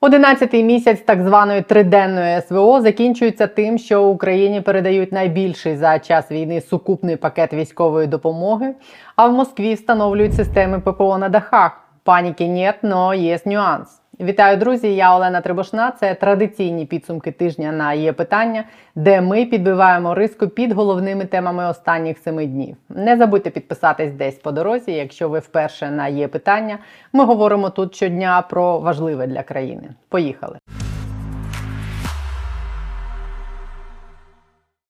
Одинадцятий 0.00 0.64
місяць 0.64 1.00
так 1.00 1.22
званої 1.22 1.62
триденної 1.62 2.40
СВО 2.40 2.80
закінчується 2.80 3.46
тим, 3.46 3.78
що 3.78 4.04
Україні 4.04 4.60
передають 4.60 5.12
найбільший 5.12 5.76
за 5.76 5.98
час 5.98 6.30
війни 6.30 6.60
сукупний 6.60 7.16
пакет 7.16 7.52
військової 7.52 8.06
допомоги, 8.06 8.74
а 9.16 9.26
в 9.26 9.32
Москві 9.32 9.74
встановлюють 9.74 10.34
системи 10.34 10.80
ППО 10.80 11.18
на 11.18 11.28
дахах. 11.28 11.80
Паніки 12.04 12.48
нет, 12.48 12.76
но 12.82 13.14
є 13.14 13.38
нюанс. 13.46 14.00
Вітаю, 14.20 14.56
друзі! 14.56 14.94
Я 14.94 15.16
Олена 15.16 15.40
Трибошна. 15.40 15.90
Це 15.90 16.14
традиційні 16.14 16.86
підсумки 16.86 17.32
тижня 17.32 17.72
на 17.72 17.92
є 17.92 18.12
питання, 18.12 18.64
де 18.94 19.20
ми 19.20 19.44
підбиваємо 19.44 20.14
риску 20.14 20.48
під 20.48 20.72
головними 20.72 21.24
темами 21.24 21.66
останніх 21.66 22.18
семи 22.18 22.46
днів. 22.46 22.76
Не 22.88 23.16
забудьте 23.16 23.50
підписатись 23.50 24.12
десь 24.12 24.34
по 24.34 24.52
дорозі. 24.52 24.92
Якщо 24.92 25.28
ви 25.28 25.38
вперше 25.38 25.90
на 25.90 26.08
є 26.08 26.28
питання, 26.28 26.78
ми 27.12 27.24
говоримо 27.24 27.70
тут 27.70 27.94
щодня 27.94 28.42
про 28.50 28.78
важливе 28.78 29.26
для 29.26 29.42
країни. 29.42 29.88
Поїхали. 30.08 30.58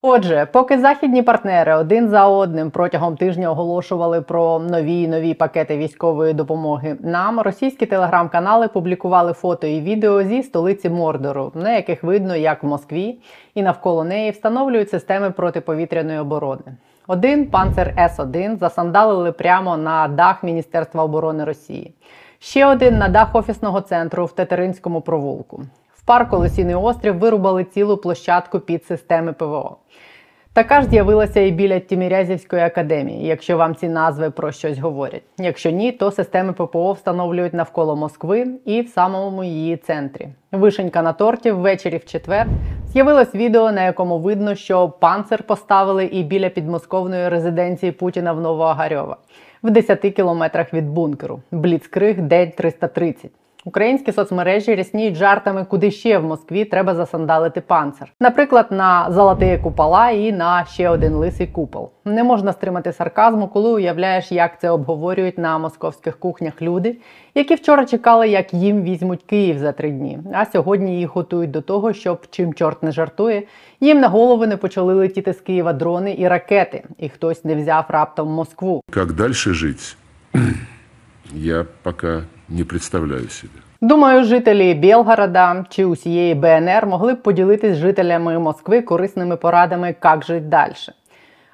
Отже, 0.02 0.46
поки 0.52 0.78
західні 0.78 1.22
партнери 1.22 1.74
один 1.74 2.08
за 2.08 2.26
одним 2.26 2.70
протягом 2.70 3.16
тижня 3.16 3.50
оголошували 3.50 4.20
про 4.20 4.58
нові 4.58 5.02
і 5.02 5.08
нові 5.08 5.34
пакети 5.34 5.76
військової 5.76 6.34
допомоги, 6.34 6.96
нам 7.00 7.40
російські 7.40 7.86
телеграм-канали 7.86 8.68
публікували 8.68 9.32
фото 9.32 9.66
і 9.66 9.80
відео 9.80 10.22
зі 10.22 10.42
столиці 10.42 10.88
Мордору, 10.90 11.52
на 11.54 11.72
яких 11.72 12.02
видно, 12.02 12.36
як 12.36 12.62
в 12.62 12.66
Москві 12.66 13.18
і 13.54 13.62
навколо 13.62 14.04
неї 14.04 14.30
встановлюють 14.30 14.90
системи 14.90 15.30
протиповітряної 15.30 16.18
оборони. 16.18 16.76
Один 17.06 17.46
панцер 17.46 17.94
С-1 17.98 18.58
засандалили 18.58 19.32
прямо 19.32 19.76
на 19.76 20.08
дах 20.08 20.42
Міністерства 20.42 21.04
оборони 21.04 21.44
Росії. 21.44 21.94
Ще 22.38 22.66
один 22.66 22.98
на 22.98 23.08
дах 23.08 23.34
офісного 23.34 23.80
центру 23.80 24.24
в 24.24 24.32
Тетеринському 24.32 25.00
провулку 25.00 25.62
парк 26.06 26.30
Колесійний 26.30 26.74
острів 26.74 27.18
вирубали 27.18 27.64
цілу 27.64 27.96
площадку 27.96 28.60
під 28.60 28.84
системи 28.84 29.32
ПВО. 29.32 29.76
Така 30.52 30.80
ж 30.80 30.88
з'явилася 30.88 31.40
і 31.40 31.50
біля 31.50 31.78
Тімірязівської 31.78 32.62
академії, 32.62 33.26
якщо 33.26 33.56
вам 33.56 33.74
ці 33.74 33.88
назви 33.88 34.30
про 34.30 34.52
щось 34.52 34.78
говорять. 34.78 35.22
Якщо 35.38 35.70
ні, 35.70 35.92
то 35.92 36.10
системи 36.10 36.52
ППО 36.52 36.92
встановлюють 36.92 37.54
навколо 37.54 37.96
Москви 37.96 38.46
і 38.64 38.80
в 38.80 38.88
самому 38.88 39.44
її 39.44 39.76
центрі. 39.76 40.28
Вишенька 40.52 41.02
на 41.02 41.12
торті 41.12 41.50
ввечері 41.50 41.96
в 41.96 42.04
четвер 42.04 42.46
з'явилось 42.92 43.34
відео, 43.34 43.72
на 43.72 43.84
якому 43.84 44.18
видно, 44.18 44.54
що 44.54 44.88
панцир 44.88 45.42
поставили 45.42 46.04
і 46.04 46.22
біля 46.22 46.48
підмосковної 46.48 47.28
резиденції 47.28 47.92
Путіна 47.92 48.32
в 48.32 48.40
Новоагарьова 48.40 49.16
в 49.62 49.70
10 49.70 50.00
кілометрах 50.00 50.74
від 50.74 50.88
бункеру. 50.88 51.40
Бліцкриг 51.50 52.20
день 52.20 52.52
330. 52.56 53.30
Українські 53.66 54.12
соцмережі 54.12 54.74
рясніють 54.74 55.14
жартами, 55.14 55.64
куди 55.64 55.90
ще 55.90 56.18
в 56.18 56.24
Москві 56.24 56.64
треба 56.64 56.94
засандалити 56.94 57.60
панцир. 57.60 58.12
Наприклад, 58.20 58.66
на 58.70 59.12
золотий 59.12 59.58
купола 59.58 60.10
і 60.10 60.32
на 60.32 60.64
ще 60.64 60.88
один 60.88 61.12
лисий 61.12 61.46
купол. 61.46 61.90
Не 62.04 62.24
можна 62.24 62.52
стримати 62.52 62.92
сарказму, 62.92 63.48
коли 63.48 63.70
уявляєш, 63.70 64.32
як 64.32 64.60
це 64.60 64.70
обговорюють 64.70 65.38
на 65.38 65.58
московських 65.58 66.18
кухнях 66.18 66.62
люди, 66.62 66.96
які 67.34 67.54
вчора 67.54 67.84
чекали, 67.84 68.28
як 68.28 68.54
їм 68.54 68.82
візьмуть 68.82 69.22
Київ 69.22 69.58
за 69.58 69.72
три 69.72 69.90
дні. 69.90 70.18
А 70.32 70.44
сьогодні 70.44 70.98
їх 70.98 71.14
готують 71.14 71.50
до 71.50 71.60
того, 71.60 71.92
щоб 71.92 72.26
чим 72.30 72.54
чорт 72.54 72.82
не 72.82 72.92
жартує, 72.92 73.42
їм 73.80 74.00
на 74.00 74.08
голову 74.08 74.46
не 74.46 74.56
почали 74.56 74.94
летіти 74.94 75.32
з 75.32 75.40
Києва 75.40 75.72
дрони 75.72 76.16
і 76.18 76.28
ракети, 76.28 76.84
і 76.98 77.08
хтось 77.08 77.44
не 77.44 77.54
взяв 77.54 77.84
раптом 77.88 78.28
Москву. 78.28 78.80
Як 78.96 79.12
далі 79.12 79.32
жити? 79.32 79.82
Я 81.34 81.66
поки 81.82 82.22
не 82.48 82.64
представляю 82.64 83.28
себе. 83.28 83.52
Думаю, 83.80 84.24
жителі 84.24 84.74
Білгорода 84.74 85.64
чи 85.68 85.84
усієї 85.84 86.34
БНР 86.34 86.86
могли 86.86 87.14
б 87.14 87.22
поділитись 87.22 87.76
жителями 87.76 88.38
Москви 88.38 88.82
корисними 88.82 89.36
порадами, 89.36 89.94
як 90.02 90.24
жити 90.24 90.46
далі. 90.46 90.72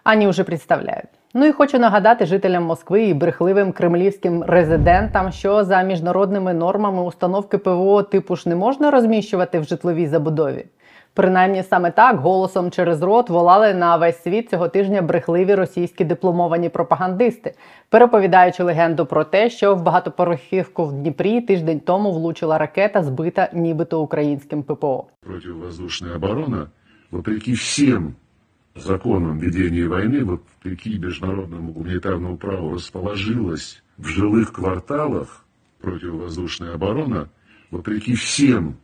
Ані 0.05 0.29
вже 0.29 0.45
представляють. 0.45 1.09
Ну 1.35 1.47
і 1.47 1.53
хочу 1.53 1.79
нагадати 1.79 2.27
жителям 2.27 2.65
Москви 2.65 3.03
і 3.03 3.15
брехливим 3.15 3.73
кремлівським 3.73 4.43
резидентам, 4.43 5.33
що 5.33 5.65
за 5.65 5.83
міжнародними 5.83 6.55
нормами 6.55 7.03
установки 7.03 7.59
ПВО 7.59 8.03
типу 8.03 8.37
ж 8.37 8.49
не 8.49 8.57
можна 8.57 8.91
розміщувати 8.91 9.61
в 9.61 9.65
житловій 9.65 10.07
забудові. 10.07 10.67
Принаймні 11.15 11.63
саме 11.63 11.91
так 11.91 12.17
голосом 12.17 12.71
через 12.71 13.03
рот 13.03 13.31
волали 13.31 13.75
на 13.75 13.97
весь 13.97 14.23
світ 14.23 14.51
цього 14.51 14.69
тижня 14.69 15.03
брехливі 15.03 15.55
російські 15.55 16.05
дипломовані 16.05 16.69
пропагандисти, 16.69 17.55
переповідаючи 17.89 18.63
легенду 18.63 19.07
про 19.07 19.25
те, 19.25 19.51
що 19.51 19.75
в 19.75 19.83
багатопорохівку 19.83 20.85
в 20.85 20.93
Дніпрі 20.93 21.41
тиждень 21.41 21.81
тому 21.81 22.13
влучила 22.13 22.59
ракета, 22.59 23.03
збита 23.03 23.49
нібито 23.53 24.03
українським 24.03 24.63
ППО. 24.63 25.05
Противовоздушная 25.27 26.17
оборона, 26.17 26.67
вопреки 27.11 27.53
всем 27.53 28.15
законам 28.75 29.39
ведения 29.39 29.87
войны, 29.87 30.25
вопреки 30.25 30.99
международному 30.99 31.73
гуманитарному 31.73 32.37
праву, 32.39 32.75
расположилась 32.75 33.83
в 33.99 34.07
жилых 34.07 34.53
кварталах 34.53 35.45
противовоздушная 35.81 36.75
оборона, 36.75 37.29
вопреки 37.71 38.15
всем 38.15 38.79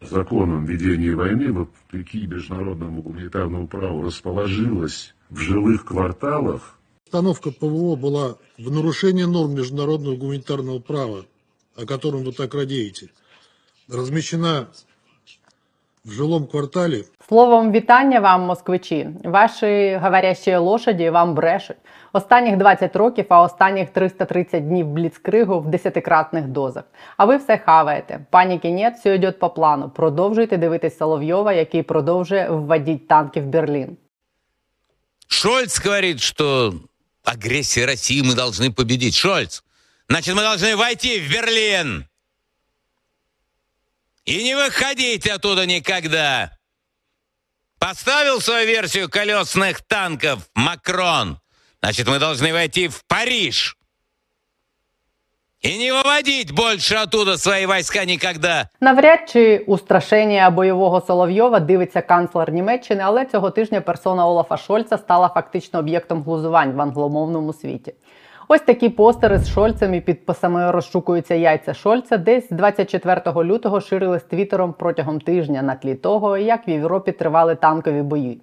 законам 0.00 0.64
ведения 0.64 1.14
войны, 1.14 1.52
вопреки 1.52 2.26
международному 2.26 3.02
гуманитарному 3.02 3.68
праву, 3.68 4.02
расположилась 4.02 5.14
в 5.30 5.38
жилых 5.38 5.84
кварталах. 5.84 6.78
Установка 7.04 7.50
ПВО 7.52 7.96
была 7.96 8.36
в 8.58 8.70
нарушение 8.70 9.26
норм 9.26 9.54
международного 9.54 10.16
гуманитарного 10.16 10.80
права, 10.80 11.26
о 11.76 11.86
котором 11.86 12.24
вы 12.24 12.32
так 12.32 12.54
радеете. 12.54 13.10
Размещена 13.88 14.68
в 16.04 16.10
жилом 16.10 16.46
кварталі. 16.46 17.06
Словом, 17.27 17.71
вітання 17.71 18.19
вам, 18.19 18.41
москвичі. 18.41 19.09
Ваші 19.23 19.99
говорящі 20.03 20.55
лошаді 20.55 21.09
вам 21.09 21.35
брешуть. 21.35 21.77
Останніх 22.13 22.57
20 22.57 22.95
років, 22.95 23.25
а 23.29 23.41
останніх 23.41 23.89
330 23.89 24.67
днів 24.67 24.87
бліцкригу 24.87 25.59
в 25.59 25.67
десятикратних 25.67 26.47
дозах. 26.47 26.83
А 27.17 27.25
ви 27.25 27.37
все 27.37 27.57
хаваєте. 27.57 28.25
Паніки 28.29 28.71
нет, 28.71 28.95
все 28.95 29.15
йде 29.15 29.31
по 29.31 29.49
плану. 29.49 29.89
Продовжуйте 29.89 30.57
дивитись 30.57 30.97
Соловйова, 30.97 31.53
який 31.53 31.83
продовжує 31.83 32.49
вводити 32.49 33.05
танки 33.05 33.41
в 33.41 33.45
Берлін. 33.45 33.97
Шольц 35.27 35.85
говорит, 35.85 36.19
что 36.19 36.73
агрессия 37.23 37.85
России 37.85 38.21
мы 38.21 38.35
должны 38.35 38.73
победить. 38.73 39.15
Шольц, 39.15 39.63
значит, 40.09 40.35
мы 40.35 40.41
должны 40.41 40.75
войти 40.75 41.19
в 41.19 41.31
Берлин. 41.31 42.05
И 44.25 44.43
не 44.43 44.55
выходить 44.55 45.27
оттуда 45.27 45.65
никогда. 45.65 46.51
Поставил 47.79 48.41
свою 48.41 48.67
версию 48.67 49.09
колесных 49.09 49.81
танков 49.87 50.49
Макрон. 50.55 51.39
Значит, 51.81 52.07
мы 52.07 52.19
должны 52.19 52.53
войти 52.53 52.87
в 52.87 53.03
Париж. 53.07 53.77
І 55.61 55.77
не 55.77 55.93
виводіть 55.93 56.51
більше 56.51 56.99
оттуда 57.03 57.37
свої 57.37 57.67
війська 57.67 58.05
ніколи. 58.05 58.65
Навряд 58.81 59.19
чи 59.29 59.57
устрашення 59.57 60.49
бойового 60.49 61.01
Соловйова 61.01 61.59
дивиться 61.59 62.01
канцлер 62.01 62.51
Німеччини, 62.51 63.03
але 63.05 63.25
цього 63.25 63.51
тижня 63.51 63.81
персона 63.81 64.27
Олафа 64.27 64.57
Шольца 64.57 64.97
стала 64.97 65.29
фактично 65.29 65.79
об'єктом 65.79 66.23
глузувань 66.23 66.71
в 66.71 66.81
англомовному 66.81 67.53
світі. 67.53 67.93
Ось 68.48 68.60
такі 68.60 68.88
постери 68.88 69.38
з 69.38 69.48
Шольцем 69.48 69.94
і 69.94 70.00
підписами 70.00 70.70
розшукуються 70.70 71.34
яйця 71.34 71.74
Шольца. 71.74 72.16
Десь 72.16 72.50
24 72.50 73.22
лютого 73.44 73.80
ширили 73.80 74.18
з 74.18 74.22
твіттером 74.22 74.74
протягом 74.78 75.20
тижня 75.20 75.62
на 75.62 75.74
тлі 75.74 75.94
того, 75.94 76.36
як 76.36 76.68
в 76.68 76.70
Європі 76.70 77.12
тривали 77.12 77.54
танкові 77.54 78.02
бої. 78.02 78.40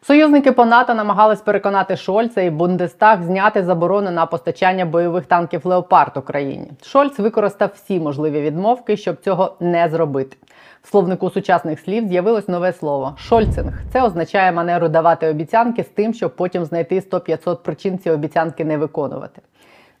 Союзники 0.00 0.52
по 0.52 0.64
НАТО 0.64 0.94
намагались 0.94 1.40
переконати 1.40 1.96
Шольца 1.96 2.40
і 2.40 2.50
Бундестаг 2.50 3.22
зняти 3.22 3.64
заборону 3.64 4.10
на 4.10 4.26
постачання 4.26 4.84
бойових 4.84 5.26
танків 5.26 5.66
Леопард 5.66 6.16
Україні. 6.16 6.70
Шольц 6.82 7.18
використав 7.18 7.70
всі 7.74 8.00
можливі 8.00 8.40
відмовки, 8.40 8.96
щоб 8.96 9.20
цього 9.20 9.56
не 9.60 9.88
зробити. 9.88 10.36
В 10.82 10.88
словнику 10.88 11.30
сучасних 11.30 11.80
слів 11.80 12.08
з'явилось 12.08 12.48
нове 12.48 12.72
слово 12.72 13.14
шольцинг. 13.18 13.72
Це 13.92 14.02
означає 14.02 14.52
манеру 14.52 14.88
давати 14.88 15.28
обіцянки 15.28 15.84
з 15.84 15.88
тим, 15.88 16.14
щоб 16.14 16.36
потім 16.36 16.64
знайти 16.64 17.00
100-500 17.00 17.56
причин 17.56 17.98
ці 17.98 18.10
обіцянки 18.10 18.64
не 18.64 18.78
виконувати. 18.78 19.42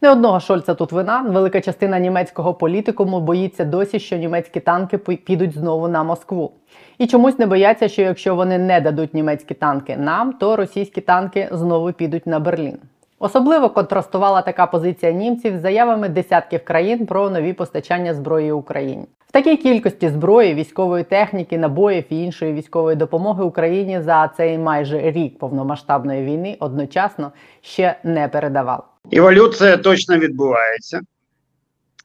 Не 0.00 0.10
одного 0.12 0.40
Шольца 0.40 0.74
тут 0.74 0.92
вина. 0.92 1.22
Велика 1.22 1.60
частина 1.60 1.98
німецького 1.98 2.54
політикуму 2.54 3.20
боїться 3.20 3.64
досі, 3.64 4.00
що 4.00 4.16
німецькі 4.16 4.60
танки 4.60 4.98
підуть 4.98 5.58
знову 5.58 5.88
на 5.88 6.02
Москву. 6.02 6.52
І 6.98 7.06
чомусь 7.06 7.38
не 7.38 7.46
бояться, 7.46 7.88
що 7.88 8.02
якщо 8.02 8.34
вони 8.34 8.58
не 8.58 8.80
дадуть 8.80 9.14
німецькі 9.14 9.54
танки 9.54 9.96
нам, 9.96 10.32
то 10.32 10.56
російські 10.56 11.00
танки 11.00 11.48
знову 11.52 11.92
підуть 11.92 12.26
на 12.26 12.40
Берлін. 12.40 12.78
Особливо 13.18 13.70
контрастувала 13.70 14.42
така 14.42 14.66
позиція 14.66 15.12
німців 15.12 15.58
з 15.58 15.60
заявами 15.60 16.08
десятків 16.08 16.64
країн 16.64 17.06
про 17.06 17.30
нові 17.30 17.52
постачання 17.52 18.14
зброї 18.14 18.52
Україні. 18.52 19.06
В 19.26 19.32
такій 19.32 19.56
кількості 19.56 20.08
зброї, 20.08 20.54
військової 20.54 21.04
техніки, 21.04 21.58
набоїв 21.58 22.04
і 22.10 22.22
іншої 22.22 22.52
військової 22.52 22.96
допомоги 22.96 23.44
Україні 23.44 24.00
за 24.00 24.28
цей 24.36 24.58
майже 24.58 25.10
рік 25.10 25.38
повномасштабної 25.38 26.24
війни 26.24 26.56
одночасно 26.60 27.32
ще 27.60 27.96
не 28.04 28.28
передавали. 28.28 28.82
Еволюція 29.12 29.76
точно 29.76 30.18
відбувається, 30.18 31.00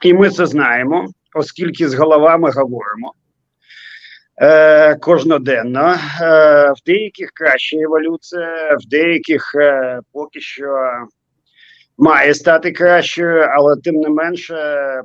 і 0.01 0.13
ми 0.13 0.29
це 0.29 0.45
знаємо. 0.45 1.07
оскільки 1.35 1.89
з 1.89 1.93
головами 1.93 2.51
говоримо 2.51 3.13
е, 4.41 4.95
кожноденно. 4.95 5.95
Е, 6.21 6.71
в 6.71 6.83
деяких 6.85 7.31
краща 7.31 7.77
еволюція, 7.77 8.77
в 8.79 8.89
деяких 8.89 9.55
е, 9.55 9.99
поки 10.11 10.41
що 10.41 10.67
має 11.97 12.33
стати 12.33 12.71
кращою, 12.71 13.47
але 13.49 13.75
тим 13.83 13.95
не 13.95 14.09
менше 14.09 14.53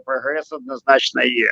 прогрес 0.06 0.52
однозначно 0.52 1.22
є. 1.22 1.50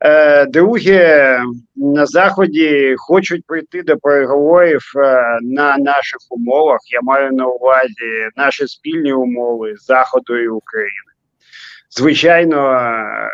Е, 0.00 0.46
Друге, 0.46 1.40
на 1.76 2.06
заході 2.06 2.94
хочуть 2.98 3.46
прийти 3.46 3.82
до 3.82 3.96
переговорів 3.96 4.82
е, 4.96 5.38
на 5.42 5.76
наших 5.78 6.18
умовах. 6.30 6.78
Я 6.92 7.00
маю 7.02 7.32
на 7.32 7.46
увазі 7.46 8.28
наші 8.36 8.66
спільні 8.66 9.12
умови 9.12 9.74
Заходу 9.76 10.36
і 10.38 10.48
України. 10.48 11.10
Звичайно, 11.90 12.72
е, 12.72 13.28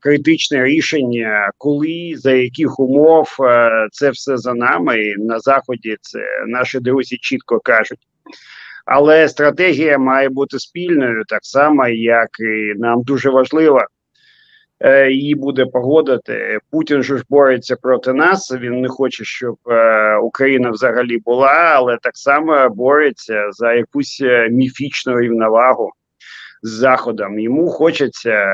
критичне 0.00 0.64
рішення, 0.64 1.50
коли 1.58 2.14
за 2.16 2.32
яких 2.32 2.80
умов 2.80 3.36
це 3.92 4.10
все 4.10 4.36
за 4.36 4.54
нами. 4.54 5.02
І 5.02 5.14
на 5.18 5.40
заході 5.40 5.96
це 6.00 6.18
наші 6.46 6.80
друзі 6.80 7.16
чітко 7.20 7.60
кажуть. 7.60 7.98
Але 8.86 9.28
стратегія 9.28 9.98
має 9.98 10.28
бути 10.28 10.58
спільною, 10.58 11.22
так 11.28 11.40
само 11.42 11.88
як 11.88 12.28
і 12.40 12.78
нам 12.78 13.02
дуже 13.02 13.30
важливо 13.30 13.80
її 15.10 15.34
буде 15.34 15.66
погодити. 15.66 16.58
Путін 16.70 17.02
ж 17.02 17.22
бореться 17.28 17.76
проти 17.76 18.12
нас. 18.12 18.52
Він 18.52 18.80
не 18.80 18.88
хоче, 18.88 19.24
щоб 19.24 19.56
е, 19.70 20.16
Україна 20.16 20.70
взагалі 20.70 21.18
була, 21.18 21.72
але 21.74 21.98
так 22.02 22.16
само 22.16 22.68
бореться 22.68 23.42
за 23.50 23.72
якусь 23.72 24.20
е, 24.24 24.48
міфічну 24.48 25.20
рівновагу 25.20 25.90
з 26.62 26.70
Заходом. 26.70 27.38
Йому 27.38 27.68
хочеться, 27.68 28.44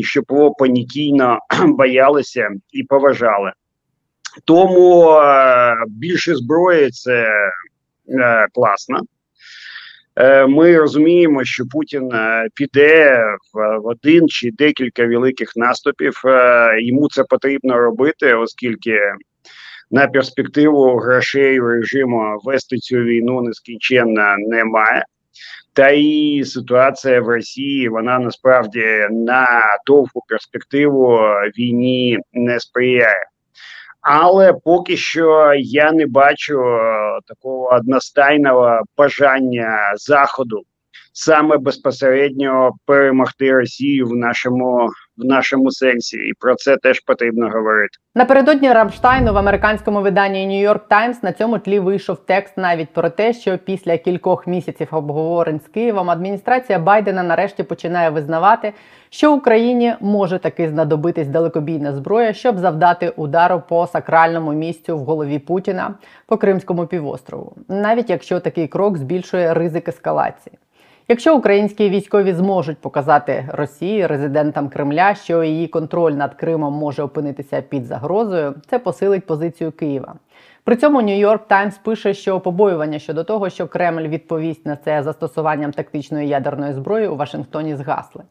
щоб 0.00 0.24
його 0.30 0.54
понятійно 0.54 1.38
боялися 1.66 2.48
і 2.72 2.82
поважали. 2.82 3.52
Тому 4.44 5.10
е, 5.10 5.74
більше 5.88 6.34
зброї 6.34 6.90
це 6.90 7.28
е, 8.08 8.46
класно. 8.52 9.00
Е, 10.20 10.46
Ми 10.46 10.78
розуміємо, 10.78 11.44
що 11.44 11.66
Путін 11.66 12.12
е, 12.12 12.48
піде 12.54 13.24
в, 13.54 13.78
один 13.84 14.28
чи 14.28 14.50
декілька 14.50 15.06
великих 15.06 15.52
наступів. 15.56 16.22
Е, 16.24 16.78
Йому 16.82 17.08
це 17.08 17.24
потрібно 17.24 17.78
робити, 17.78 18.34
оскільки 18.34 19.00
на 19.90 20.06
перспективу 20.06 20.96
грошей 20.96 21.60
режиму 21.60 22.40
вести 22.44 22.78
цю 22.78 22.96
війну 22.96 23.42
нескінченно 23.42 24.36
немає. 24.38 25.04
Та 25.72 25.88
і 25.90 26.42
ситуація 26.44 27.20
в 27.20 27.28
Росії 27.28 27.88
вона 27.88 28.18
насправді 28.18 28.84
на 29.10 29.62
довгу 29.86 30.22
перспективу 30.28 31.18
війні 31.58 32.18
не 32.32 32.60
сприяє. 32.60 33.24
Але 34.00 34.52
поки 34.52 34.96
що 34.96 35.52
я 35.56 35.92
не 35.92 36.06
бачу 36.06 36.60
е, 36.60 37.18
такого 37.26 37.74
одностайного 37.74 38.80
бажання 38.96 39.92
заходу 39.96 40.62
саме 41.12 41.58
безпосередньо 41.58 42.72
перемогти 42.86 43.52
Росію 43.52 44.06
в 44.06 44.16
нашому 44.16 44.88
в 45.18 45.24
нашому 45.24 45.70
сенсі, 45.70 46.16
і 46.16 46.32
про 46.40 46.54
це 46.54 46.76
теж 46.76 47.00
потрібно 47.00 47.48
говорити. 47.48 47.98
Напередодні 48.14 48.72
Рамштайну 48.72 49.32
в 49.32 49.36
американському 49.36 50.02
виданні 50.02 50.48
New 50.48 50.72
York 50.72 50.80
Times 50.90 51.16
на 51.22 51.32
цьому 51.32 51.58
тлі 51.58 51.78
вийшов 51.78 52.26
текст 52.26 52.56
навіть 52.56 52.88
про 52.88 53.10
те, 53.10 53.32
що 53.32 53.58
після 53.58 53.98
кількох 53.98 54.46
місяців 54.46 54.88
обговорень 54.90 55.60
з 55.60 55.68
Києвом 55.68 56.10
адміністрація 56.10 56.78
Байдена 56.78 57.22
нарешті 57.22 57.62
починає 57.62 58.10
визнавати, 58.10 58.72
що 59.10 59.32
Україні 59.32 59.94
може 60.00 60.38
таки 60.38 60.68
знадобитись 60.68 61.28
далекобійна 61.28 61.92
зброя, 61.92 62.32
щоб 62.32 62.58
завдати 62.58 63.08
удару 63.08 63.62
по 63.68 63.86
сакральному 63.86 64.52
місцю 64.52 64.98
в 64.98 65.00
голові 65.00 65.38
Путіна 65.38 65.94
по 66.26 66.36
Кримському 66.36 66.86
півострову, 66.86 67.52
навіть 67.68 68.10
якщо 68.10 68.40
такий 68.40 68.68
крок 68.68 68.98
збільшує 68.98 69.54
ризик 69.54 69.88
ескалації. 69.88 70.58
Якщо 71.10 71.36
українські 71.36 71.88
військові 71.88 72.32
зможуть 72.32 72.78
показати 72.78 73.48
Росії, 73.52 74.06
резидентам 74.06 74.68
Кремля, 74.68 75.14
що 75.14 75.42
її 75.42 75.68
контроль 75.68 76.12
над 76.12 76.34
Кримом 76.34 76.74
може 76.74 77.02
опинитися 77.02 77.62
під 77.62 77.86
загрозою, 77.86 78.54
це 78.70 78.78
посилить 78.78 79.26
позицію 79.26 79.72
Києва. 79.72 80.14
При 80.68 80.76
цьому 80.76 81.02
Нью-Йорк 81.02 81.40
Таймс 81.46 81.78
пише, 81.78 82.14
що 82.14 82.40
побоювання 82.40 82.98
щодо 82.98 83.24
того, 83.24 83.50
що 83.50 83.66
Кремль 83.66 84.08
відповість 84.08 84.66
на 84.66 84.76
це 84.76 85.02
застосуванням 85.02 85.72
тактичної 85.72 86.28
ядерної 86.28 86.72
зброї 86.72 87.08
у 87.08 87.16
Вашингтоні 87.16 87.76
згасли. 87.76 88.22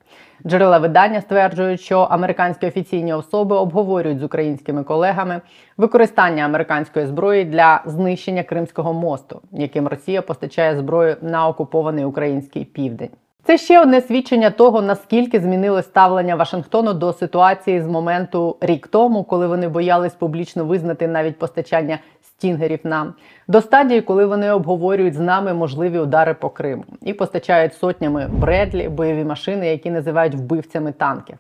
Джерела 0.45 0.77
видання 0.77 1.21
стверджують, 1.21 1.81
що 1.81 1.99
американські 1.99 2.67
офіційні 2.67 3.13
особи 3.13 3.55
обговорюють 3.55 4.19
з 4.19 4.23
українськими 4.23 4.83
колегами 4.83 5.41
використання 5.77 6.45
американської 6.45 7.05
зброї 7.05 7.45
для 7.45 7.81
знищення 7.85 8.43
Кримського 8.43 8.93
мосту, 8.93 9.41
яким 9.51 9.87
Росія 9.87 10.21
постачає 10.21 10.77
зброю 10.77 11.17
на 11.21 11.47
окупований 11.47 12.05
український 12.05 12.65
південь. 12.65 13.11
Це 13.47 13.57
ще 13.57 13.81
одне 13.81 14.01
свідчення 14.01 14.49
того, 14.49 14.81
наскільки 14.81 15.39
змінили 15.39 15.83
ставлення 15.83 16.35
Вашингтону 16.35 16.93
до 16.93 17.13
ситуації 17.13 17.81
з 17.81 17.87
моменту 17.87 18.57
рік 18.61 18.87
тому, 18.87 19.23
коли 19.23 19.47
вони 19.47 19.67
боялись 19.67 20.13
публічно 20.13 20.65
визнати 20.65 21.07
навіть 21.07 21.39
постачання 21.39 21.99
стінгерів 22.21 22.79
нам, 22.83 23.13
до 23.47 23.61
стадії, 23.61 24.01
коли 24.01 24.25
вони 24.25 24.51
обговорюють 24.51 25.13
з 25.13 25.19
нами 25.19 25.53
можливі 25.53 25.99
удари 25.99 26.33
по 26.33 26.49
Криму 26.49 26.83
і 27.01 27.13
постачають 27.13 27.73
сотнями 27.73 28.27
Бредлі 28.31 28.89
бойові 28.89 29.23
машини, 29.23 29.67
які 29.67 29.91
називають 29.91 30.35
вбивцями 30.35 30.91
танків. 30.91 31.37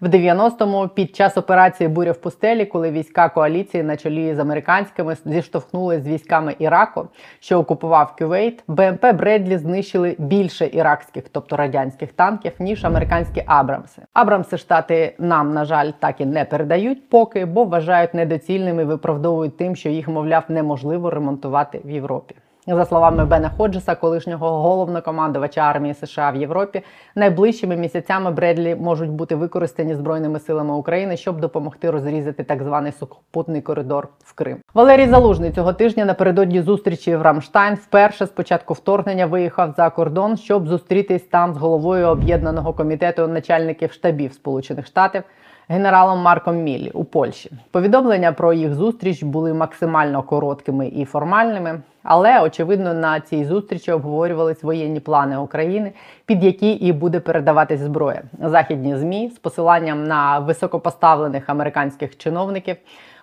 В 0.00 0.06
90-му 0.06 0.88
під 0.88 1.16
час 1.16 1.36
операції 1.36 1.88
Буря 1.88 2.12
в 2.12 2.16
пустелі, 2.16 2.64
коли 2.66 2.90
війська 2.90 3.28
коаліції 3.28 3.82
на 3.82 3.96
чолі 3.96 4.34
з 4.34 4.38
американськими 4.38 5.16
зіштовхнули 5.24 6.00
з 6.00 6.06
військами 6.06 6.54
Іраку, 6.58 7.08
що 7.40 7.58
окупував 7.58 8.16
Кувейт, 8.18 8.64
БМП 8.68 9.06
Бредлі 9.14 9.58
знищили 9.58 10.16
більше 10.18 10.70
іракських, 10.72 11.24
тобто 11.32 11.56
радянських 11.56 12.12
танків, 12.12 12.52
ніж 12.58 12.84
американські 12.84 13.42
Абрамси. 13.46 14.02
Абрамси 14.12 14.58
штати 14.58 15.14
нам, 15.18 15.54
на 15.54 15.64
жаль, 15.64 15.90
так 15.98 16.20
і 16.20 16.26
не 16.26 16.44
передають 16.44 17.08
поки, 17.08 17.44
бо 17.44 17.64
вважають 17.64 18.14
недоцільними, 18.14 18.84
виправдовують 18.84 19.56
тим, 19.56 19.76
що 19.76 19.88
їх, 19.88 20.08
мовляв, 20.08 20.44
неможливо 20.48 21.10
ремонтувати 21.10 21.80
в 21.84 21.90
Європі. 21.90 22.34
За 22.66 22.84
словами 22.84 23.24
Бена 23.24 23.50
Ходжеса, 23.56 23.94
колишнього 23.94 24.62
головнокомандувача 24.62 25.60
армії 25.60 25.94
США 25.94 26.30
в 26.30 26.36
Європі, 26.36 26.82
найближчими 27.14 27.76
місяцями 27.76 28.30
Бредлі 28.30 28.74
можуть 28.74 29.10
бути 29.10 29.34
використані 29.34 29.94
збройними 29.94 30.38
силами 30.38 30.74
України, 30.74 31.16
щоб 31.16 31.40
допомогти 31.40 31.90
розрізати 31.90 32.44
так 32.44 32.62
званий 32.62 32.92
сухопутний 32.92 33.62
коридор 33.62 34.08
в 34.24 34.32
Крим. 34.34 34.58
Валерій 34.74 35.08
Залужний 35.08 35.52
цього 35.52 35.72
тижня 35.72 36.04
напередодні 36.04 36.62
зустрічі 36.62 37.16
в 37.16 37.22
Рамштайн 37.22 37.74
вперше 37.74 38.26
з 38.26 38.30
початку 38.30 38.74
вторгнення 38.74 39.26
виїхав 39.26 39.74
за 39.76 39.90
кордон, 39.90 40.36
щоб 40.36 40.68
зустрітись 40.68 41.22
там 41.22 41.54
з 41.54 41.56
головою 41.56 42.06
об'єднаного 42.06 42.72
комітету 42.72 43.28
начальників 43.28 43.92
штабів 43.92 44.32
Сполучених 44.32 44.86
Штатів 44.86 45.22
генералом 45.70 46.18
Марком 46.18 46.56
Міллі 46.56 46.90
у 46.90 47.04
Польщі. 47.04 47.50
Повідомлення 47.70 48.32
про 48.32 48.52
їх 48.52 48.74
зустріч 48.74 49.22
були 49.22 49.54
максимально 49.54 50.22
короткими 50.22 50.88
і 50.88 51.04
формальними, 51.04 51.80
але 52.02 52.42
очевидно 52.42 52.94
на 52.94 53.20
цій 53.20 53.44
зустрічі 53.44 53.92
обговорювались 53.92 54.62
воєнні 54.62 55.00
плани 55.00 55.38
України, 55.38 55.92
під 56.26 56.44
які 56.44 56.70
і 56.70 56.92
буде 56.92 57.20
передаватись 57.20 57.80
зброя. 57.80 58.22
Західні 58.42 58.96
змі 58.96 59.30
з 59.34 59.38
посиланням 59.38 60.04
на 60.04 60.38
високопоставлених 60.38 61.48
американських 61.48 62.18
чиновників. 62.18 62.76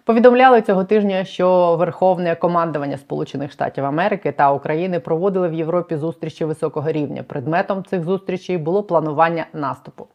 Повідомляли 0.05 0.61
цього 0.61 0.83
тижня, 0.83 1.23
що 1.23 1.75
Верховне 1.75 2.35
командування 2.35 2.97
Сполучених 2.97 3.51
Штатів 3.51 3.85
Америки 3.85 4.31
та 4.31 4.51
України 4.51 4.99
проводили 4.99 5.49
в 5.49 5.53
Європі 5.53 5.95
зустрічі 5.95 6.45
високого 6.45 6.91
рівня. 6.91 7.23
Предметом 7.23 7.83
цих 7.83 8.03
зустрічей 8.03 8.57
було 8.57 8.83
планування 8.83 9.45
наступу. 9.53 10.07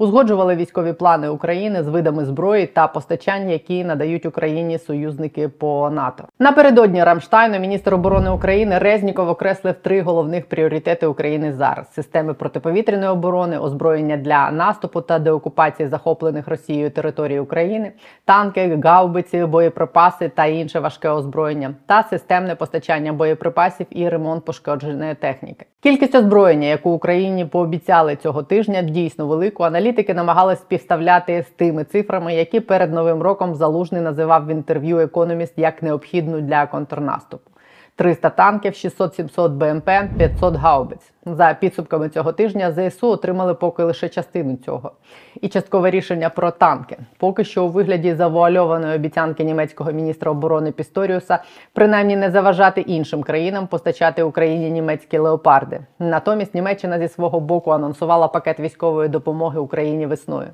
Узгоджували 0.00 0.56
військові 0.56 0.92
плани 0.92 1.28
України 1.28 1.82
з 1.82 1.88
видами 1.88 2.24
зброї 2.24 2.66
та 2.66 2.86
постачань, 2.86 3.50
які 3.50 3.84
надають 3.84 4.26
Україні 4.26 4.78
союзники 4.78 5.48
по 5.48 5.90
НАТО. 5.90 6.24
Напередодні 6.38 7.04
Рамштайну 7.04 7.58
міністр 7.58 7.94
оборони 7.94 8.30
України 8.30 8.78
Резніков 8.78 9.28
окреслив 9.28 9.74
три 9.82 10.02
головних 10.02 10.48
пріоритети 10.48 11.06
України 11.06 11.52
зараз: 11.52 11.92
системи 11.94 12.34
протиповітряної 12.34 13.10
оборони, 13.10 13.58
озброєння 13.58 14.16
для 14.16 14.50
наступу 14.50 15.00
та 15.00 15.18
деокупації 15.18 15.88
захоплених 15.88 16.48
Росією 16.48 16.90
територій 16.90 17.40
України, 17.40 17.92
танки, 18.24 18.80
гаубиці, 18.84 19.44
боєприпаси 19.44 20.28
та 20.28 20.46
інше 20.46 20.80
важке 20.80 21.08
озброєння, 21.08 21.74
та 21.86 22.02
системне 22.02 22.54
постачання 22.54 23.12
боєприпасів 23.12 23.86
і 23.90 24.08
ремонт 24.08 24.44
пошкодженої 24.44 25.14
техніки. 25.14 25.66
Кількість 25.82 26.14
озброєння, 26.14 26.66
яку 26.66 26.90
Україні 26.90 27.44
пообіцяли 27.44 28.16
цього 28.16 28.42
тижня, 28.42 28.82
дійсно 28.82 29.26
велику. 29.58 29.64
Аналітики 29.64 30.14
намагались 30.14 30.60
співставляти 30.60 31.42
з 31.42 31.50
тими 31.50 31.84
цифрами, 31.84 32.34
які 32.34 32.60
перед 32.60 32.92
новим 32.92 33.22
роком 33.22 33.54
залужний 33.54 34.02
називав 34.02 34.46
в 34.46 34.50
інтерв'ю 34.50 34.98
економіст 34.98 35.52
як 35.56 35.82
необхідну 35.82 36.40
для 36.40 36.66
контрнаступу. 36.66 37.50
300 37.98 38.30
танків, 38.30 38.72
600-700 38.72 39.48
БМП, 39.48 40.18
500 40.18 40.54
гаубиць. 40.54 41.12
За 41.26 41.56
підсумками 41.60 42.08
цього 42.08 42.32
тижня 42.32 42.72
ЗСУ 42.72 43.08
отримали 43.08 43.54
поки 43.54 43.82
лише 43.82 44.08
частину 44.08 44.56
цього. 44.56 44.92
І 45.40 45.48
часткове 45.48 45.90
рішення 45.90 46.30
про 46.30 46.50
танки. 46.50 46.98
Поки 47.16 47.44
що 47.44 47.64
у 47.64 47.68
вигляді 47.68 48.14
завуальованої 48.14 48.94
обіцянки 48.94 49.44
німецького 49.44 49.92
міністра 49.92 50.30
оборони 50.30 50.72
Пісторіуса 50.72 51.38
принаймні 51.72 52.16
не 52.16 52.30
заважати 52.30 52.80
іншим 52.80 53.22
країнам 53.22 53.66
постачати 53.66 54.22
Україні 54.22 54.70
німецькі 54.70 55.18
леопарди. 55.18 55.80
Натомість 55.98 56.54
Німеччина 56.54 56.98
зі 56.98 57.08
свого 57.08 57.40
боку 57.40 57.70
анонсувала 57.70 58.28
пакет 58.28 58.60
військової 58.60 59.08
допомоги 59.08 59.60
Україні 59.60 60.06
весною. 60.06 60.48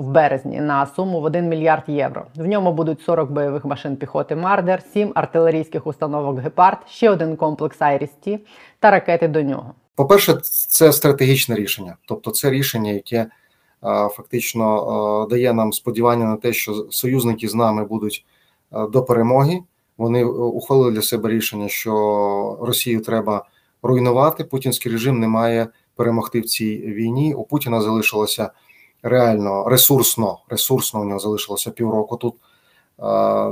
В 0.00 0.06
березні 0.06 0.60
на 0.60 0.86
суму 0.86 1.20
в 1.20 1.24
1 1.24 1.48
мільярд 1.48 1.82
євро. 1.86 2.26
В 2.36 2.46
ньому 2.46 2.72
будуть 2.72 3.00
40 3.00 3.30
бойових 3.30 3.64
машин 3.64 3.96
піхоти 3.96 4.36
Мардер, 4.36 4.82
7 4.92 5.12
артилерійських 5.14 5.86
установок 5.86 6.38
Гепард, 6.38 6.78
ще 6.88 7.10
один 7.10 7.36
комплекс 7.36 7.82
Айріс-Ті 7.82 8.38
та 8.78 8.90
ракети 8.90 9.28
до 9.28 9.42
нього. 9.42 9.74
По-перше, 9.94 10.34
це 10.42 10.92
стратегічне 10.92 11.54
рішення, 11.54 11.96
тобто 12.06 12.30
це 12.30 12.50
рішення, 12.50 12.90
яке 12.90 13.26
фактично 14.10 15.26
дає 15.30 15.52
нам 15.52 15.72
сподівання 15.72 16.24
на 16.24 16.36
те, 16.36 16.52
що 16.52 16.86
союзники 16.90 17.48
з 17.48 17.54
нами 17.54 17.84
будуть 17.84 18.24
до 18.88 19.02
перемоги. 19.02 19.60
Вони 19.98 20.24
ухвалили 20.24 20.90
для 20.90 21.02
себе 21.02 21.28
рішення, 21.28 21.68
що 21.68 22.58
Росію 22.60 23.00
треба 23.00 23.44
руйнувати. 23.82 24.44
Путінський 24.44 24.92
режим 24.92 25.20
не 25.20 25.28
має 25.28 25.68
перемогти 25.96 26.40
в 26.40 26.44
цій 26.44 26.76
війні. 26.76 27.34
У 27.34 27.44
Путіна 27.44 27.80
залишилося 27.80 28.50
реально 29.02 29.64
ресурсно. 29.68 30.38
Ресурсно 30.48 31.00
у 31.00 31.04
нього 31.04 31.20
залишилося 31.20 31.70
півроку. 31.70 32.16
Тут 32.16 32.34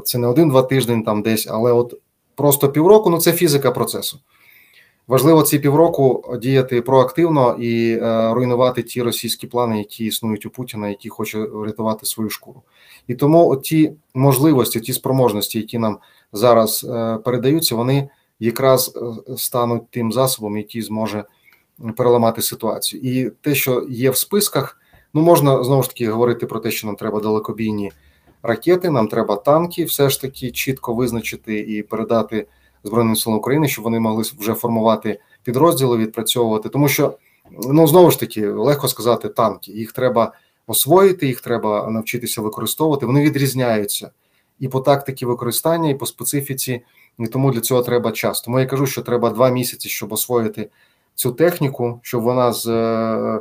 це 0.05 0.19
не 0.19 0.27
один-два 0.27 0.63
тиждень 0.63 1.03
там 1.03 1.23
десь, 1.23 1.47
але 1.47 1.73
от 1.73 1.95
просто 2.35 2.69
півроку 2.69 3.11
ну 3.11 3.19
це 3.19 3.33
фізика 3.33 3.71
процесу. 3.71 4.19
Важливо 5.09 5.43
ці 5.43 5.59
півроку 5.59 6.37
діяти 6.43 6.83
проактивно 6.83 7.57
і 7.61 7.93
е, 7.93 8.35
руйнувати 8.35 8.83
ті 8.83 9.03
російські 9.03 9.47
плани, 9.47 9.79
які 9.79 10.05
існують 10.05 10.47
у 10.47 10.51
Путіна, 10.51 10.89
які 10.89 11.09
хоче 11.09 11.39
врятувати 11.39 12.07
свою 12.07 12.31
шкуру. 12.31 12.63
І 13.07 13.15
тому 13.15 13.57
ті 13.57 13.93
можливості, 14.15 14.81
ті 14.81 14.93
спроможності, 14.93 15.59
які 15.59 15.79
нам 15.79 15.99
зараз 16.33 16.87
е, 16.91 17.19
передаються, 17.25 17.75
вони 17.75 18.09
якраз 18.41 18.97
е, 18.97 19.37
стануть 19.37 19.91
тим 19.91 20.13
засобом, 20.13 20.57
який 20.57 20.83
зможе 20.83 21.25
переламати 21.97 22.43
ситуацію. 22.43 23.03
І 23.03 23.31
те, 23.31 23.55
що 23.55 23.87
є 23.91 24.11
в 24.11 24.17
списках, 24.17 24.81
ну 25.19 25.25
можна 25.25 25.65
знову 25.65 25.83
ж 25.83 25.89
таки 25.89 26.11
говорити 26.11 26.47
про 26.47 26.61
те, 26.61 26.71
що 26.71 26.87
нам 26.87 26.97
треба 26.97 27.21
далекобійні 27.21 27.93
ракети, 28.43 28.91
нам 28.91 29.09
треба 29.09 29.37
танки, 29.37 29.85
все 29.85 30.11
ж 30.11 30.21
таки 30.21 30.51
чітко 30.51 30.95
визначити 30.95 31.59
і 31.59 31.83
передати. 31.83 32.47
Збройним 32.85 33.17
силам 33.17 33.39
України, 33.39 33.69
щоб 33.69 33.85
вони 33.85 34.01
могли 34.01 34.25
вже 34.39 34.55
формувати 34.55 35.21
підрозділи, 35.45 35.97
відпрацьовувати. 35.97 36.69
Тому 36.69 36.89
що 36.89 37.19
ну 37.51 37.87
знову 37.87 38.11
ж 38.11 38.21
таки 38.21 38.49
легко 38.49 38.89
сказати 38.89 39.29
танки. 39.29 39.73
Їх 39.73 39.93
треба 39.93 40.33
освоїти, 40.67 41.27
їх 41.27 41.41
треба 41.41 41.91
навчитися 41.91 42.41
використовувати. 42.43 43.07
Вони 43.07 43.23
відрізняються 43.23 44.11
і 44.59 44.69
по 44.69 44.81
тактиці 44.81 45.27
використання, 45.27 45.91
і 45.91 45.95
по 45.95 46.07
специфіці. 46.07 46.83
І 47.19 47.27
тому 47.27 47.51
для 47.51 47.61
цього 47.61 47.83
треба 47.83 48.13
час. 48.13 48.41
Тому 48.41 48.61
я 48.61 48.67
кажу, 48.67 48.87
що 48.87 49.03
треба 49.03 49.31
два 49.31 49.51
місяці, 49.51 49.89
щоб 49.89 50.13
освоїти 50.13 50.71
цю 51.15 51.33
техніку, 51.33 52.01
щоб 52.03 52.23
вона 52.23 52.53
з 52.53 52.67
е, 52.67 53.41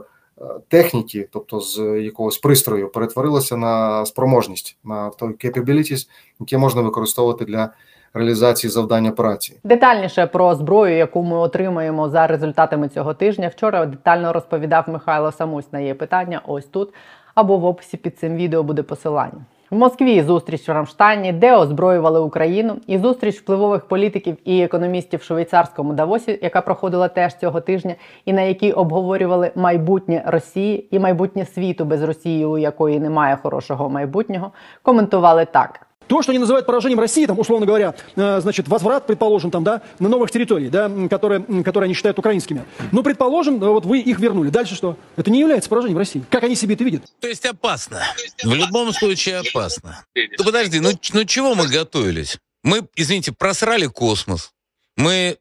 техніки, 0.68 1.30
тобто 1.34 1.60
з 1.60 2.02
якогось 2.02 2.38
пристрою, 2.38 2.90
перетворилася 2.92 3.58
на 3.58 4.06
спроможність, 4.06 4.78
на 4.84 5.10
той 5.10 5.30
capabilities, 5.30 6.10
яке 6.40 6.58
можна 6.58 6.82
використовувати 6.82 7.46
для 7.46 7.70
реалізації 8.14 8.72
завдань 8.72 9.08
операції. 9.08 9.60
Детальніше 9.64 10.28
про 10.28 10.56
зброю, 10.56 10.98
яку 10.98 11.24
ми 11.24 11.38
отримаємо 11.38 12.10
за 12.10 12.28
результатами 12.28 12.90
цього 12.90 13.14
тижня. 13.14 13.48
Вчора 13.48 13.86
детально 13.86 14.34
розповідав 14.34 14.90
Михайло 14.90 15.32
Самусь 15.32 15.72
на 15.72 15.80
її 15.80 15.94
питання. 15.94 16.42
Ось 16.48 16.66
тут 16.66 16.94
або 17.36 17.58
в 17.58 17.66
описі 17.66 17.98
під 17.98 18.20
цим 18.20 18.36
відео 18.36 18.64
буде 18.64 18.84
посилання. 18.84 19.46
В 19.70 19.76
Москві 19.76 20.22
зустріч 20.22 20.70
в 20.70 20.72
Рамштайні, 20.72 21.34
де 21.34 21.56
озброювали 21.56 22.20
Україну, 22.20 22.76
і 22.88 22.98
зустріч 22.98 23.40
впливових 23.40 23.86
політиків 23.86 24.38
і 24.46 24.62
економістів 24.62 25.20
в 25.20 25.24
швейцарському 25.24 25.94
Давосі, 25.94 26.40
яка 26.42 26.62
проходила 26.62 27.08
теж 27.08 27.36
цього 27.36 27.62
тижня, 27.62 27.96
і 28.26 28.34
на 28.34 28.42
якій 28.42 28.72
обговорювали 28.72 29.52
майбутнє 29.56 30.24
Росії 30.26 30.88
і 30.92 31.00
майбутнє 31.00 31.46
світу 31.46 31.86
без 31.86 32.04
Росії, 32.04 32.46
у 32.46 32.58
якої 32.58 33.00
немає 33.00 33.38
хорошого 33.44 33.90
майбутнього, 33.90 34.52
коментували 34.82 35.46
так. 35.46 35.87
То, 36.08 36.22
что 36.22 36.32
они 36.32 36.40
называют 36.40 36.66
поражением 36.66 37.00
России, 37.00 37.26
там, 37.26 37.38
условно 37.40 37.66
говоря, 37.66 37.96
э, 38.16 38.40
значит, 38.42 38.68
возврат, 38.68 39.06
предположим, 39.08 39.52
там, 39.52 39.64
да, 39.64 39.82
на 40.00 40.10
новых 40.10 40.32
территорий, 40.32 40.70
да, 40.70 40.90
которые, 41.10 41.42
которые 41.64 41.86
они 41.86 41.94
считают 41.94 42.18
украинскими. 42.18 42.66
Ну, 42.92 43.04
предположим, 43.04 43.64
э, 43.64 43.68
вот 43.68 43.86
вы 43.86 44.00
их 44.00 44.20
вернули. 44.20 44.50
Дальше 44.50 44.76
что? 44.76 44.98
Это 45.16 45.32
не 45.32 45.40
является 45.40 45.70
поражением 45.70 45.98
России. 45.98 46.24
Как 46.30 46.44
они 46.44 46.56
себе 46.56 46.76
это 46.76 46.84
видят? 46.84 47.04
То 47.20 47.28
есть 47.28 47.46
опасно. 47.46 48.02
В 48.44 48.54
любом 48.54 48.94
случае 48.94 49.40
опасно. 49.40 50.04
Ну 50.16 50.44
подожди, 50.44 50.80
ну, 50.80 50.92
ну 51.14 51.24
чего 51.26 51.56
мы 51.56 51.68
готовились? 51.68 52.38
Мы, 52.64 52.88
извините, 52.96 53.32
просрали 53.32 53.88
космос. 53.88 54.52
Мы 54.96 55.38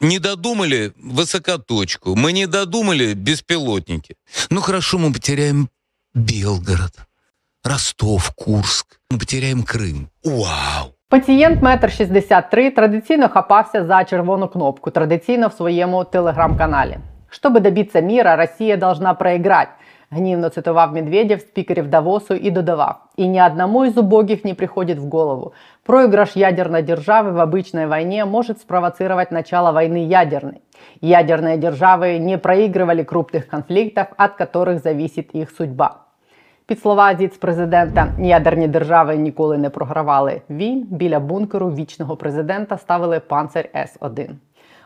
не 0.00 0.18
додумали 0.18 0.92
высокоточку. 0.96 2.14
Мы 2.14 2.32
не 2.32 2.46
додумали 2.46 3.14
беспилотники. 3.14 4.16
Ну 4.50 4.60
хорошо, 4.60 4.98
мы 4.98 5.12
потеряем 5.12 5.70
Белгород, 6.14 6.94
Ростов, 7.67 8.33
Курск. 8.35 8.99
Мы 9.09 9.17
потеряем 9.17 9.63
Крым. 9.63 10.09
Вау! 10.25 10.93
Пацієнт 11.09 11.61
метр 11.61 11.91
63 11.91 12.71
традиційно 12.71 13.29
хапався 13.29 13.85
за 13.85 14.03
червону 14.03 14.47
кнопку, 14.47 14.91
традиційно 14.91 15.47
в 15.47 15.53
своєму 15.53 16.03
телеграм-каналі. 16.03 16.97
Чтобы 17.31 17.59
добиться 17.59 18.01
мира, 18.01 18.35
Россия 18.35 18.77
должна 18.77 19.13
проиграть. 19.13 19.69
Гнівно 20.09 20.49
цитував 20.49 20.93
Медведєв, 20.93 21.39
спікерів 21.39 21.87
Давосу, 21.87 22.33
і 22.33 22.51
додавав: 22.51 22.95
і 23.17 23.27
ни 23.27 23.45
одному 23.45 23.85
из 23.85 23.97
убогих 23.97 24.45
не 24.45 24.53
приходит 24.53 24.99
в 24.99 25.09
голову. 25.09 25.53
Проигрыш 25.85 26.35
ядерной 26.35 26.83
державы 26.83 27.31
в 27.31 27.39
обычной 27.39 27.87
войне 27.87 28.25
может 28.25 28.59
спровоцировать 28.59 29.31
начало 29.31 29.71
войны 29.71 30.07
ядерной. 30.07 30.61
Ядерные 31.01 31.57
державы 31.57 32.19
не 32.19 32.37
проигрывали 32.37 33.03
крупных 33.03 33.47
конфликтов, 33.47 34.07
от 34.17 34.35
которых 34.35 34.79
зависит 34.83 35.35
их 35.35 35.49
судьба. 35.57 36.03
Під 36.68 36.80
слова 36.80 37.14
зіц-президента 37.14 38.12
ядерні 38.18 38.68
держави 38.68 39.16
ніколи 39.16 39.58
не 39.58 39.70
програвали 39.70 40.40
війн. 40.50 40.86
Біля 40.90 41.20
бункеру 41.20 41.70
вічного 41.70 42.16
президента 42.16 42.78
ставили 42.78 43.20
панцир 43.20 43.68
С-1. 43.74 44.28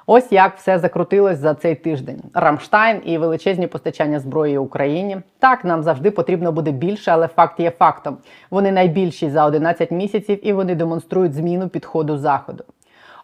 Ось 0.06 0.32
як 0.32 0.56
все 0.56 0.78
закрутилось 0.78 1.38
за 1.38 1.54
цей 1.54 1.74
тиждень. 1.74 2.22
Рамштайн 2.34 3.00
і 3.04 3.18
величезні 3.18 3.66
постачання 3.66 4.20
зброї 4.20 4.58
Україні. 4.58 5.16
Так, 5.38 5.64
нам 5.64 5.82
завжди 5.82 6.10
потрібно 6.10 6.52
буде 6.52 6.70
більше, 6.70 7.10
але 7.10 7.28
факт 7.28 7.60
є 7.60 7.70
фактом. 7.70 8.16
Вони 8.50 8.72
найбільші 8.72 9.30
за 9.30 9.46
11 9.46 9.90
місяців 9.90 10.46
і 10.48 10.52
вони 10.52 10.74
демонструють 10.74 11.34
зміну 11.34 11.68
підходу 11.68 12.18
заходу 12.18 12.64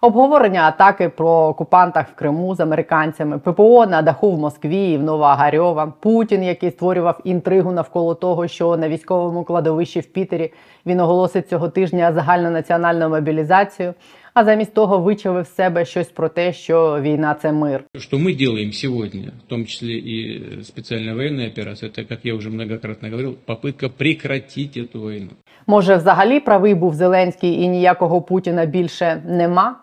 Обговорення 0.04 0.62
атаки 0.62 1.10
про 1.10 1.30
окупантах 1.30 2.08
в 2.10 2.16
Криму 2.16 2.56
з 2.56 2.60
американцями, 2.60 3.40
ППО 3.40 3.86
на 3.86 4.02
даху 4.02 4.32
в 4.32 4.40
Москві 4.40 4.92
і 4.92 4.98
в 4.98 5.04
Новоагарьова, 5.04 5.94
Путін, 6.00 6.44
який 6.44 6.72
створював 6.72 7.20
інтригу 7.24 7.72
навколо 7.72 8.16
того, 8.16 8.48
що 8.48 8.78
на 8.78 8.90
військовому 8.90 9.44
кладовищі 9.44 10.00
в 10.00 10.06
Пітері 10.06 10.54
він 10.86 11.00
оголосить 11.00 11.50
цього 11.50 11.70
тижня 11.70 12.14
загальнонаціональну 12.14 13.10
мобілізацію. 13.10 13.94
А 14.34 14.44
замість 14.44 14.74
того 14.74 15.00
вичавив 15.00 15.46
з 15.46 15.56
себе 15.56 15.86
щось 15.86 16.10
про 16.10 16.30
те, 16.30 16.54
що 16.54 17.02
війна 17.02 17.36
це 17.42 17.52
мир. 17.52 17.84
Что 17.98 18.18
мы 18.18 18.38
делаем 18.38 18.72
сегодня, 18.72 19.32
в 19.46 19.50
том 19.50 19.66
числе 19.66 19.90
и 19.90 20.40
э, 20.40 20.64
специальная 20.64 21.16
военная 21.16 21.48
операция, 21.48 21.90
это, 21.90 22.04
как 22.04 22.20
я 22.26 22.34
уже 22.34 22.50
многократно 22.50 23.10
говорил, 23.10 23.36
попытка 23.46 23.90
прекратить 23.90 24.78
эту 24.78 25.02
войну. 25.02 25.30
Може, 25.68 25.96
взагалі 25.96 26.40
правий 26.40 26.76
був 26.76 26.94
Зеленський 26.94 27.62
і 27.62 27.68
ніякого 27.68 28.22
Путіна 28.22 28.66
більше 28.66 29.22
нема? 29.26 29.76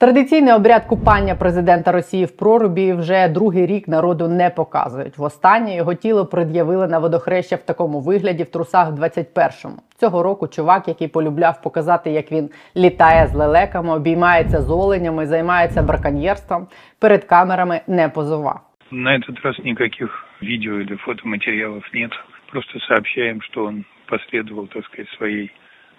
Традиційний 0.00 0.52
обряд 0.52 0.84
купання 0.84 1.34
президента 1.34 1.92
Росії 1.92 2.24
в 2.24 2.36
прорубі 2.36 2.92
вже 2.92 3.28
другий 3.28 3.66
рік 3.66 3.88
народу 3.88 4.28
не 4.28 4.50
показують. 4.50 5.18
Востаннє 5.18 5.76
його 5.76 5.94
тіло 5.94 6.26
пред'явили 6.26 6.88
на 6.88 6.98
водохреща 6.98 7.56
в 7.56 7.62
такому 7.62 8.00
вигляді 8.00 8.42
в 8.42 8.50
трусах 8.50 8.88
в 8.90 9.02
21-му. 9.02 9.76
Цього 9.96 10.22
року 10.22 10.48
чувак, 10.48 10.88
який 10.88 11.08
полюбляв 11.08 11.62
показати, 11.62 12.10
як 12.10 12.32
він 12.32 12.50
літає 12.76 13.26
з 13.26 13.34
лелеками, 13.34 13.94
обіймається 13.94 14.62
з 14.62 14.70
оленями, 14.70 15.26
займається 15.26 15.82
браконьєрством, 15.82 16.66
перед 16.98 17.24
камерами 17.24 17.80
не 17.86 18.08
позував. 18.08 18.60
На 18.90 19.18
этот 19.18 19.42
раз 19.44 19.58
никаких 19.64 20.24
видео 20.42 20.80
или 20.80 20.96
фотоматериалов 20.96 21.82
нет. 21.94 22.12
Просто 22.52 22.78
сообщаем, 22.88 23.40
что 23.42 23.64
он 23.64 23.84
последовал, 24.08 24.66
так 24.66 24.84
сказать, 24.84 25.08
своей 25.18 25.50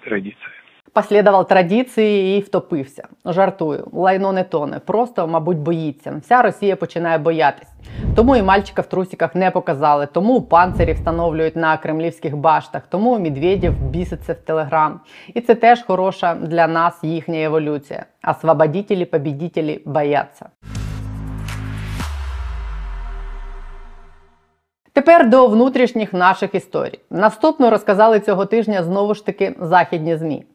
традиции. 0.03 0.53
Послідував 0.93 1.48
традиції 1.48 2.38
і 2.38 2.41
втопився. 2.41 3.08
Жартую, 3.25 3.88
лайно 3.92 4.32
не 4.32 4.44
тоне. 4.44 4.80
Просто, 4.80 5.28
мабуть, 5.28 5.58
боїться. 5.58 6.22
Вся 6.24 6.42
Росія 6.42 6.75
починає 6.75 7.18
боятись. 7.18 7.68
Тому 8.16 8.36
і 8.36 8.42
мальчика 8.42 8.82
в 8.82 8.86
трусиках 8.86 9.36
не 9.36 9.51
показали, 9.51 10.06
тому 10.06 10.42
панцирі 10.42 10.94
встановлюють 10.94 11.56
на 11.56 11.78
кремлівських 11.78 12.38
баштах, 12.38 12.82
тому 12.90 13.20
Медведєв 13.20 13.74
біситься 13.74 14.34
в 14.34 14.36
Телеграм. 14.36 15.00
І 15.34 15.42
це 15.42 15.56
теж 15.56 15.84
хороша 15.84 16.36
для 16.36 16.68
нас 16.68 17.04
їхня 17.04 17.44
еволюція. 17.44 18.06
Освободітелі, 18.28 19.06
побідітелі 19.06 19.82
бояться. 19.86 20.50
Тепер 24.94 25.30
до 25.30 25.48
внутрішніх 25.48 26.13
наших 26.13 26.56
історій. 26.56 27.00
Наступно 27.10 27.70
розказали 27.70 28.20
цього 28.20 28.46
тижня 28.46 28.84
знову 28.84 29.13
ж 29.13 29.25
таки 29.25 29.56
західні 29.60 30.18
змі. 30.18 30.46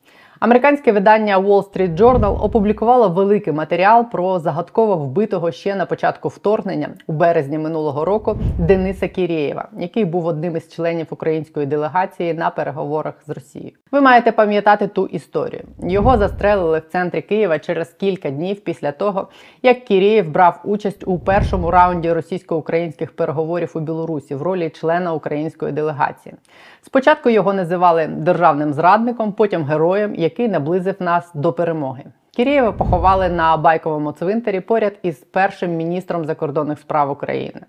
Американське 0.46 0.92
видання 0.92 1.38
Wall 1.38 1.72
Street 1.72 1.96
Journal 1.96 2.42
опублікувало 2.42 3.08
великий 3.08 3.52
матеріал 3.52 4.10
про 4.10 4.38
загадково 4.38 4.96
вбитого 4.96 5.52
ще 5.52 5.74
на 5.74 5.86
початку 5.86 6.28
вторгнення 6.28 6.88
у 7.06 7.12
березні 7.12 7.58
минулого 7.58 8.04
року 8.04 8.38
Дениса 8.58 9.08
Кірєєва, 9.08 9.68
який 9.78 10.04
був 10.04 10.26
одним 10.26 10.56
із 10.56 10.68
членів 10.68 11.06
української 11.10 11.66
делегації 11.66 12.34
на 12.34 12.50
переговорах 12.50 13.14
з 13.26 13.30
Росією. 13.30 13.72
Ви 13.92 14.00
маєте 14.00 14.32
пам'ятати 14.32 14.86
ту 14.86 15.06
історію. 15.06 15.62
Його 15.82 16.18
застрелили 16.18 16.78
в 16.78 16.92
центрі 16.92 17.22
Києва 17.22 17.58
через 17.58 17.88
кілька 17.88 18.30
днів 18.30 18.60
після 18.60 18.92
того, 18.92 19.28
як 19.62 19.84
Кірєєв 19.84 20.30
брав 20.30 20.60
участь 20.64 21.04
у 21.06 21.18
першому 21.18 21.70
раунді 21.70 22.12
російсько-українських 22.12 23.16
переговорів 23.16 23.72
у 23.74 23.80
Білорусі 23.80 24.34
в 24.34 24.42
ролі 24.42 24.70
члена 24.70 25.12
української 25.12 25.72
делегації. 25.72 26.34
Спочатку 26.82 27.30
його 27.30 27.52
називали 27.52 28.06
державним 28.06 28.72
зрадником, 28.72 29.32
потім 29.32 29.64
героєм, 29.64 30.14
який 30.14 30.35
наблизив 30.38 30.94
нас 30.98 31.30
до 31.34 31.52
перемоги. 31.52 32.04
Кірєєва 32.30 32.72
поховали 32.72 33.28
на 33.28 33.56
байковому 33.56 34.12
цвинтарі 34.12 34.60
поряд 34.60 34.98
із 35.02 35.16
першим 35.16 35.76
міністром 35.76 36.24
закордонних 36.24 36.78
справ 36.78 37.10
України. 37.10 37.60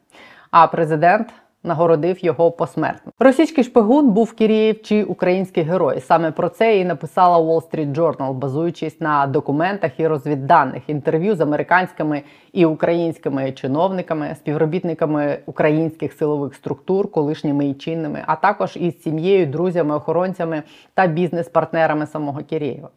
А 0.51 0.67
президент 0.67 1.27
нагородив 1.67 2.25
його 2.25 2.51
посмертно. 2.51 3.11
Російський 3.19 3.63
шпигун 3.63 4.09
був 4.09 4.33
Кірєєв 4.33 4.81
чи 4.81 5.03
український 5.03 5.63
герой. 5.63 5.99
Саме 5.99 6.31
про 6.31 6.49
це 6.49 6.77
і 6.77 6.85
написала 6.85 7.37
Wall 7.37 7.69
Street 7.71 7.93
Journal, 7.95 8.33
базуючись 8.33 9.01
на 9.01 9.27
документах 9.27 9.99
і 9.99 10.07
розвідданих 10.07 10.83
інтерв'ю 10.87 11.35
з 11.35 11.41
американськими 11.41 12.21
і 12.53 12.65
українськими 12.65 13.51
чиновниками, 13.51 14.35
співробітниками 14.35 15.39
українських 15.45 16.13
силових 16.13 16.55
структур, 16.55 17.11
колишніми 17.11 17.67
і 17.67 17.73
чинними, 17.73 18.23
а 18.27 18.35
також 18.35 18.77
із 18.77 19.01
сім'єю, 19.01 19.45
друзями, 19.45 19.95
охоронцями 19.95 20.63
та 20.93 21.07
бізнес-партнерами 21.07 22.07
самого 22.07 22.41
Кірєєва. 22.43 22.89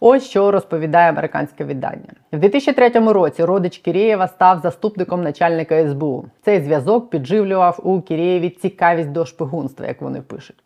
Ось 0.00 0.24
що 0.24 0.50
розповідає 0.50 1.08
американське 1.08 1.64
видання. 1.64 2.12
В 2.32 2.38
2003 2.38 2.88
році 3.12 3.44
родич 3.44 3.78
Кірєєва 3.78 4.28
став 4.28 4.58
заступником 4.58 5.22
начальника 5.22 5.88
СБУ. 5.88 6.24
Цей 6.42 6.60
зв'язок 6.60 7.10
підживлював 7.10 7.80
у 7.82 8.00
Кірєєві 8.00 8.50
цікавість 8.50 9.12
до 9.12 9.26
шпигунства, 9.26 9.86
як 9.86 10.02
вони 10.02 10.20
пишуть. 10.20 10.56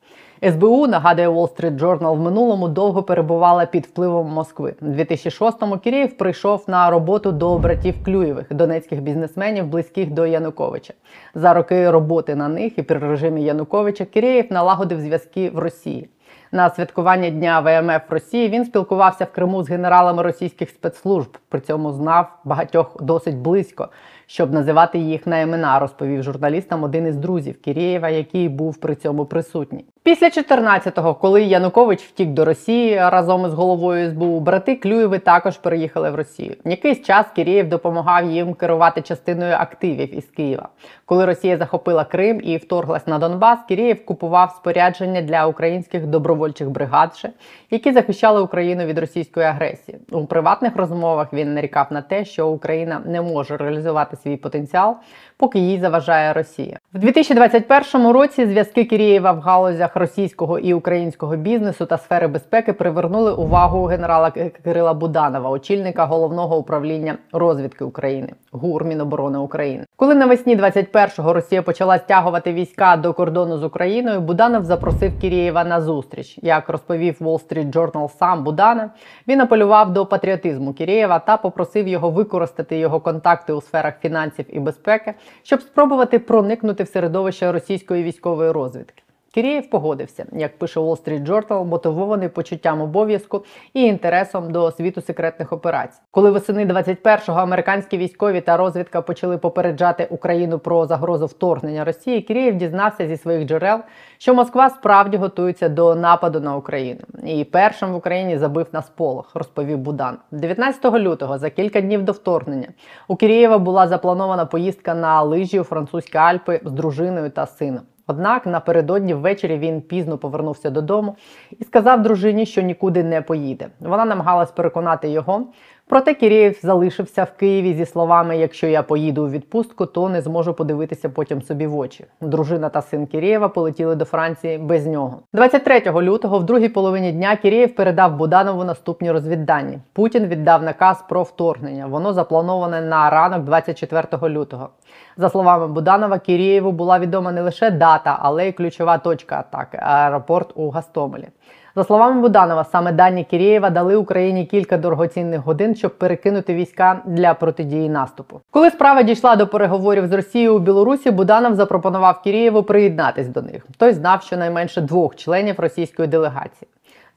СБУ, 0.42 0.86
нагадує 0.86 1.28
Wall 1.28 1.48
Street 1.56 1.78
Journal, 1.78 2.16
в 2.16 2.20
минулому 2.20 2.68
довго 2.68 3.02
перебувала 3.02 3.66
під 3.66 3.86
впливом 3.86 4.26
Москви. 4.26 4.74
У 4.80 4.84
2006-му 4.84 5.78
Кірєєв 5.78 6.16
прийшов 6.16 6.64
на 6.66 6.90
роботу 6.90 7.32
до 7.32 7.58
братів 7.58 8.04
Клюєвих, 8.04 8.46
донецьких 8.54 9.02
бізнесменів, 9.02 9.66
близьких 9.66 10.10
до 10.10 10.26
Януковича. 10.26 10.94
За 11.34 11.54
роки 11.54 11.90
роботи 11.90 12.34
на 12.34 12.48
них 12.48 12.78
і 12.78 12.82
при 12.82 12.98
режимі 12.98 13.44
Януковича 13.44 14.04
Кірєєв 14.04 14.44
налагодив 14.50 15.00
зв'язки 15.00 15.50
в 15.50 15.58
Росії. 15.58 16.08
На 16.52 16.70
святкування 16.70 17.30
дня 17.30 17.60
ВМФ 17.60 18.10
Росії 18.10 18.48
він 18.48 18.64
спілкувався 18.64 19.24
в 19.24 19.32
Криму 19.32 19.62
з 19.62 19.68
генералами 19.68 20.22
російських 20.22 20.70
спецслужб. 20.70 21.38
При 21.48 21.60
цьому 21.60 21.92
знав 21.92 22.38
багатьох 22.44 23.02
досить 23.02 23.36
близько, 23.36 23.88
щоб 24.26 24.52
називати 24.52 24.98
їх 24.98 25.26
на 25.26 25.40
імена, 25.40 25.78
розповів 25.78 26.22
журналістам 26.22 26.82
один 26.82 27.06
із 27.06 27.16
друзів 27.16 27.60
Кірєєва, 27.60 28.08
який 28.08 28.48
був 28.48 28.76
при 28.76 28.94
цьому 28.94 29.26
присутній. 29.26 29.84
Після 30.08 30.26
14-го, 30.26 31.14
коли 31.14 31.42
Янукович 31.42 32.02
втік 32.02 32.28
до 32.28 32.44
Росії 32.44 32.96
разом 32.96 33.46
із 33.46 33.54
головою 33.54 34.10
СБУ, 34.10 34.40
брати 34.40 34.76
Клюєви 34.76 35.18
також 35.18 35.56
переїхали 35.56 36.10
в 36.10 36.14
Росію. 36.14 36.56
Якийсь 36.64 37.02
час 37.02 37.26
Кірєєв 37.36 37.68
допомагав 37.68 38.30
їм 38.30 38.54
керувати 38.54 39.02
частиною 39.02 39.54
активів 39.54 40.18
із 40.18 40.24
Києва. 40.24 40.68
Коли 41.04 41.24
Росія 41.24 41.56
захопила 41.56 42.04
Крим 42.04 42.40
і 42.44 42.56
вторглась 42.56 43.06
на 43.06 43.18
Донбас, 43.18 43.58
Кірєєв 43.68 44.04
купував 44.04 44.50
спорядження 44.50 45.22
для 45.22 45.46
українських 45.46 46.06
добровольчих 46.06 46.70
бригад, 46.70 47.22
які 47.70 47.92
захищали 47.92 48.40
Україну 48.40 48.84
від 48.84 48.98
російської 48.98 49.46
агресії. 49.46 49.98
У 50.10 50.26
приватних 50.26 50.76
розмовах 50.76 51.32
він 51.32 51.54
нарікав 51.54 51.86
на 51.90 52.02
те, 52.02 52.24
що 52.24 52.48
Україна 52.48 53.00
не 53.06 53.22
може 53.22 53.56
реалізувати 53.56 54.16
свій 54.16 54.36
потенціал, 54.36 54.96
поки 55.38 55.58
їй 55.58 55.80
заважає 55.80 56.32
Росія. 56.32 56.78
В 56.94 56.98
2021 56.98 58.08
році 58.08 58.46
зв'язки 58.46 58.84
Кірєєва 58.84 59.32
в 59.32 59.40
галузях 59.40 59.96
російського 59.96 60.58
і 60.58 60.74
українського 60.74 61.36
бізнесу 61.36 61.86
та 61.86 61.98
сфери 61.98 62.26
безпеки 62.26 62.72
привернули 62.72 63.32
увагу 63.32 63.84
генерала 63.84 64.30
Кирила 64.64 64.94
Буданова, 64.94 65.50
очільника 65.50 66.04
головного 66.06 66.58
управління 66.58 67.18
розвідки 67.32 67.84
України 67.84 68.28
ГУР 68.52 68.84
Міноборони 68.84 69.38
України. 69.38 69.84
Коли 69.96 70.14
навесні 70.14 70.56
21-го 70.56 71.32
Росія 71.32 71.62
почала 71.62 71.98
стягувати 71.98 72.52
війська 72.52 72.96
до 72.96 73.12
кордону 73.12 73.58
з 73.58 73.64
Україною, 73.64 74.20
Буданов 74.20 74.64
запросив 74.64 75.18
Кірєєва 75.20 75.64
на 75.64 75.80
зустріч. 75.80 76.38
Як 76.42 76.68
розповів 76.68 77.16
Wall 77.20 77.48
Street 77.48 77.72
Journal 77.72 78.18
сам 78.18 78.44
Буданов, 78.44 78.90
він 79.28 79.40
апелював 79.40 79.92
до 79.92 80.06
патріотизму 80.06 80.72
Кірєєва 80.72 81.18
та 81.18 81.36
попросив 81.36 81.88
його 81.88 82.10
використати 82.10 82.78
його 82.78 83.00
контакти 83.00 83.52
у 83.52 83.60
сферах 83.60 83.94
фінансів 84.00 84.46
і 84.48 84.60
безпеки, 84.60 85.14
щоб 85.42 85.62
спробувати 85.62 86.18
проникнути 86.18 86.84
в 86.84 86.88
середовище 86.88 87.52
російської 87.52 88.04
військової 88.04 88.50
розвідки. 88.50 89.02
Кірєєв 89.38 89.70
погодився, 89.70 90.26
як 90.32 90.58
пише 90.58 90.80
Wall 90.80 91.04
Street 91.04 91.26
Journal, 91.26 91.64
мотивований 91.64 92.28
почуттям 92.28 92.80
обов'язку 92.80 93.44
і 93.74 93.82
інтересом 93.82 94.52
до 94.52 94.70
світу 94.70 95.00
секретних 95.00 95.52
операцій. 95.52 96.00
Коли 96.10 96.30
восени 96.30 96.66
21-го 96.66 97.40
американські 97.40 97.98
військові 97.98 98.40
та 98.40 98.56
розвідка 98.56 99.02
почали 99.02 99.38
попереджати 99.38 100.06
Україну 100.10 100.58
про 100.58 100.86
загрозу 100.86 101.26
вторгнення 101.26 101.84
Росії, 101.84 102.20
Кірєєв 102.20 102.56
дізнався 102.56 103.08
зі 103.08 103.16
своїх 103.16 103.48
джерел, 103.48 103.80
що 104.18 104.34
Москва 104.34 104.70
справді 104.70 105.16
готується 105.16 105.68
до 105.68 105.94
нападу 105.94 106.40
на 106.40 106.56
Україну. 106.56 107.00
І 107.24 107.44
першим 107.44 107.92
в 107.92 107.96
Україні 107.96 108.38
забив 108.38 108.66
на 108.72 108.82
сполох, 108.82 109.30
розповів 109.34 109.78
Будан. 109.78 110.18
19 110.30 110.94
лютого, 110.94 111.38
за 111.38 111.50
кілька 111.50 111.80
днів 111.80 112.02
до 112.02 112.12
вторгнення, 112.12 112.68
у 113.08 113.16
Кірєєва 113.16 113.58
була 113.58 113.88
запланована 113.88 114.46
поїздка 114.46 114.94
на 114.94 115.22
лижі 115.22 115.60
у 115.60 115.64
французькі 115.64 116.18
Альпи 116.18 116.60
з 116.64 116.72
дружиною 116.72 117.30
та 117.30 117.46
сином. 117.46 117.82
Однак 118.10 118.46
напередодні 118.46 119.14
ввечері 119.14 119.58
він 119.58 119.80
пізно 119.80 120.18
повернувся 120.18 120.70
додому 120.70 121.16
і 121.58 121.64
сказав 121.64 122.02
дружині, 122.02 122.46
що 122.46 122.62
нікуди 122.62 123.04
не 123.04 123.22
поїде. 123.22 123.68
Вона 123.80 124.04
намагалась 124.04 124.50
переконати 124.50 125.08
його. 125.08 125.46
Проте 125.88 126.14
Кірєєв 126.14 126.58
залишився 126.62 127.24
в 127.24 127.32
Києві 127.32 127.74
зі 127.74 127.86
словами: 127.86 128.38
якщо 128.38 128.66
я 128.66 128.82
поїду 128.82 129.24
у 129.24 129.28
відпустку, 129.28 129.86
то 129.86 130.08
не 130.08 130.22
зможу 130.22 130.54
подивитися 130.54 131.08
потім 131.08 131.42
собі 131.42 131.66
в 131.66 131.78
очі. 131.78 132.04
Дружина 132.20 132.68
та 132.68 132.82
син 132.82 133.06
Кірєєва 133.06 133.48
полетіли 133.48 133.94
до 133.94 134.04
Франції 134.04 134.58
без 134.58 134.86
нього. 134.86 135.18
23 135.32 135.82
лютого, 136.02 136.38
в 136.38 136.44
другій 136.44 136.68
половині 136.68 137.12
дня, 137.12 137.36
Кірєєв 137.36 137.74
передав 137.74 138.16
Буданову 138.16 138.64
наступні 138.64 139.12
розвіддані. 139.12 139.78
Путін 139.92 140.26
віддав 140.26 140.62
наказ 140.62 141.04
про 141.08 141.22
вторгнення. 141.22 141.86
Воно 141.86 142.12
заплановане 142.12 142.80
на 142.80 143.10
ранок 143.10 143.44
24 143.44 144.34
лютого. 144.34 144.68
За 145.16 145.28
словами 145.28 145.68
Буданова, 145.68 146.18
Кірєєву 146.18 146.72
була 146.72 146.98
відома 146.98 147.32
не 147.32 147.42
лише 147.42 147.70
дата, 147.70 148.18
але 148.22 148.48
й 148.48 148.52
ключова 148.52 148.98
точка 148.98 149.38
атаки 149.38 149.78
аеропорт 149.82 150.52
у 150.54 150.70
Гастомелі. 150.70 151.28
За 151.78 151.84
словами 151.84 152.20
Буданова, 152.20 152.64
саме 152.64 152.92
дані 152.92 153.24
Кірєєва 153.24 153.70
дали 153.70 153.96
Україні 153.96 154.46
кілька 154.46 154.78
дорогоцінних 154.78 155.40
годин, 155.40 155.74
щоб 155.74 155.98
перекинути 155.98 156.54
війська 156.54 157.00
для 157.06 157.34
протидії 157.34 157.88
наступу. 157.88 158.40
Коли 158.50 158.70
справа 158.70 159.02
дійшла 159.02 159.36
до 159.36 159.46
переговорів 159.46 160.06
з 160.06 160.12
Росією 160.12 160.56
у 160.56 160.58
Білорусі, 160.58 161.10
Буданов 161.10 161.54
запропонував 161.54 162.22
Кірєєву 162.22 162.62
приєднатись 162.62 163.28
до 163.28 163.42
них. 163.42 163.66
Той 163.76 163.92
знав 163.92 164.22
щонайменше 164.22 164.80
двох 164.80 165.16
членів 165.16 165.60
російської 165.60 166.08
делегації. 166.08 166.68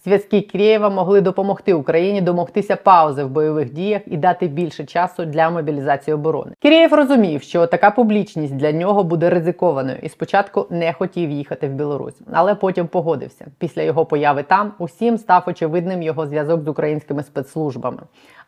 Зв'язки 0.03 0.41
Кірєєва 0.41 0.89
могли 0.89 1.21
допомогти 1.21 1.73
Україні 1.73 2.21
домогтися 2.21 2.75
паузи 2.75 3.23
в 3.23 3.29
бойових 3.29 3.73
діях 3.73 4.01
і 4.05 4.17
дати 4.17 4.47
більше 4.47 4.85
часу 4.85 5.25
для 5.25 5.49
мобілізації 5.49 6.15
оборони. 6.15 6.51
Кірєєв 6.59 6.93
розумів, 6.93 7.41
що 7.41 7.67
така 7.67 7.91
публічність 7.91 8.55
для 8.55 8.71
нього 8.71 9.03
буде 9.03 9.29
ризикованою, 9.29 9.97
і 10.01 10.09
спочатку 10.09 10.67
не 10.69 10.93
хотів 10.93 11.29
їхати 11.29 11.67
в 11.67 11.71
Білорусь, 11.71 12.21
але 12.33 12.55
потім 12.55 12.87
погодився. 12.87 13.45
Після 13.57 13.81
його 13.81 14.05
появи 14.05 14.43
там 14.43 14.73
усім 14.79 15.17
став 15.17 15.43
очевидним 15.47 16.03
його 16.03 16.25
зв'язок 16.25 16.61
з 16.63 16.67
українськими 16.67 17.23
спецслужбами. 17.23 17.99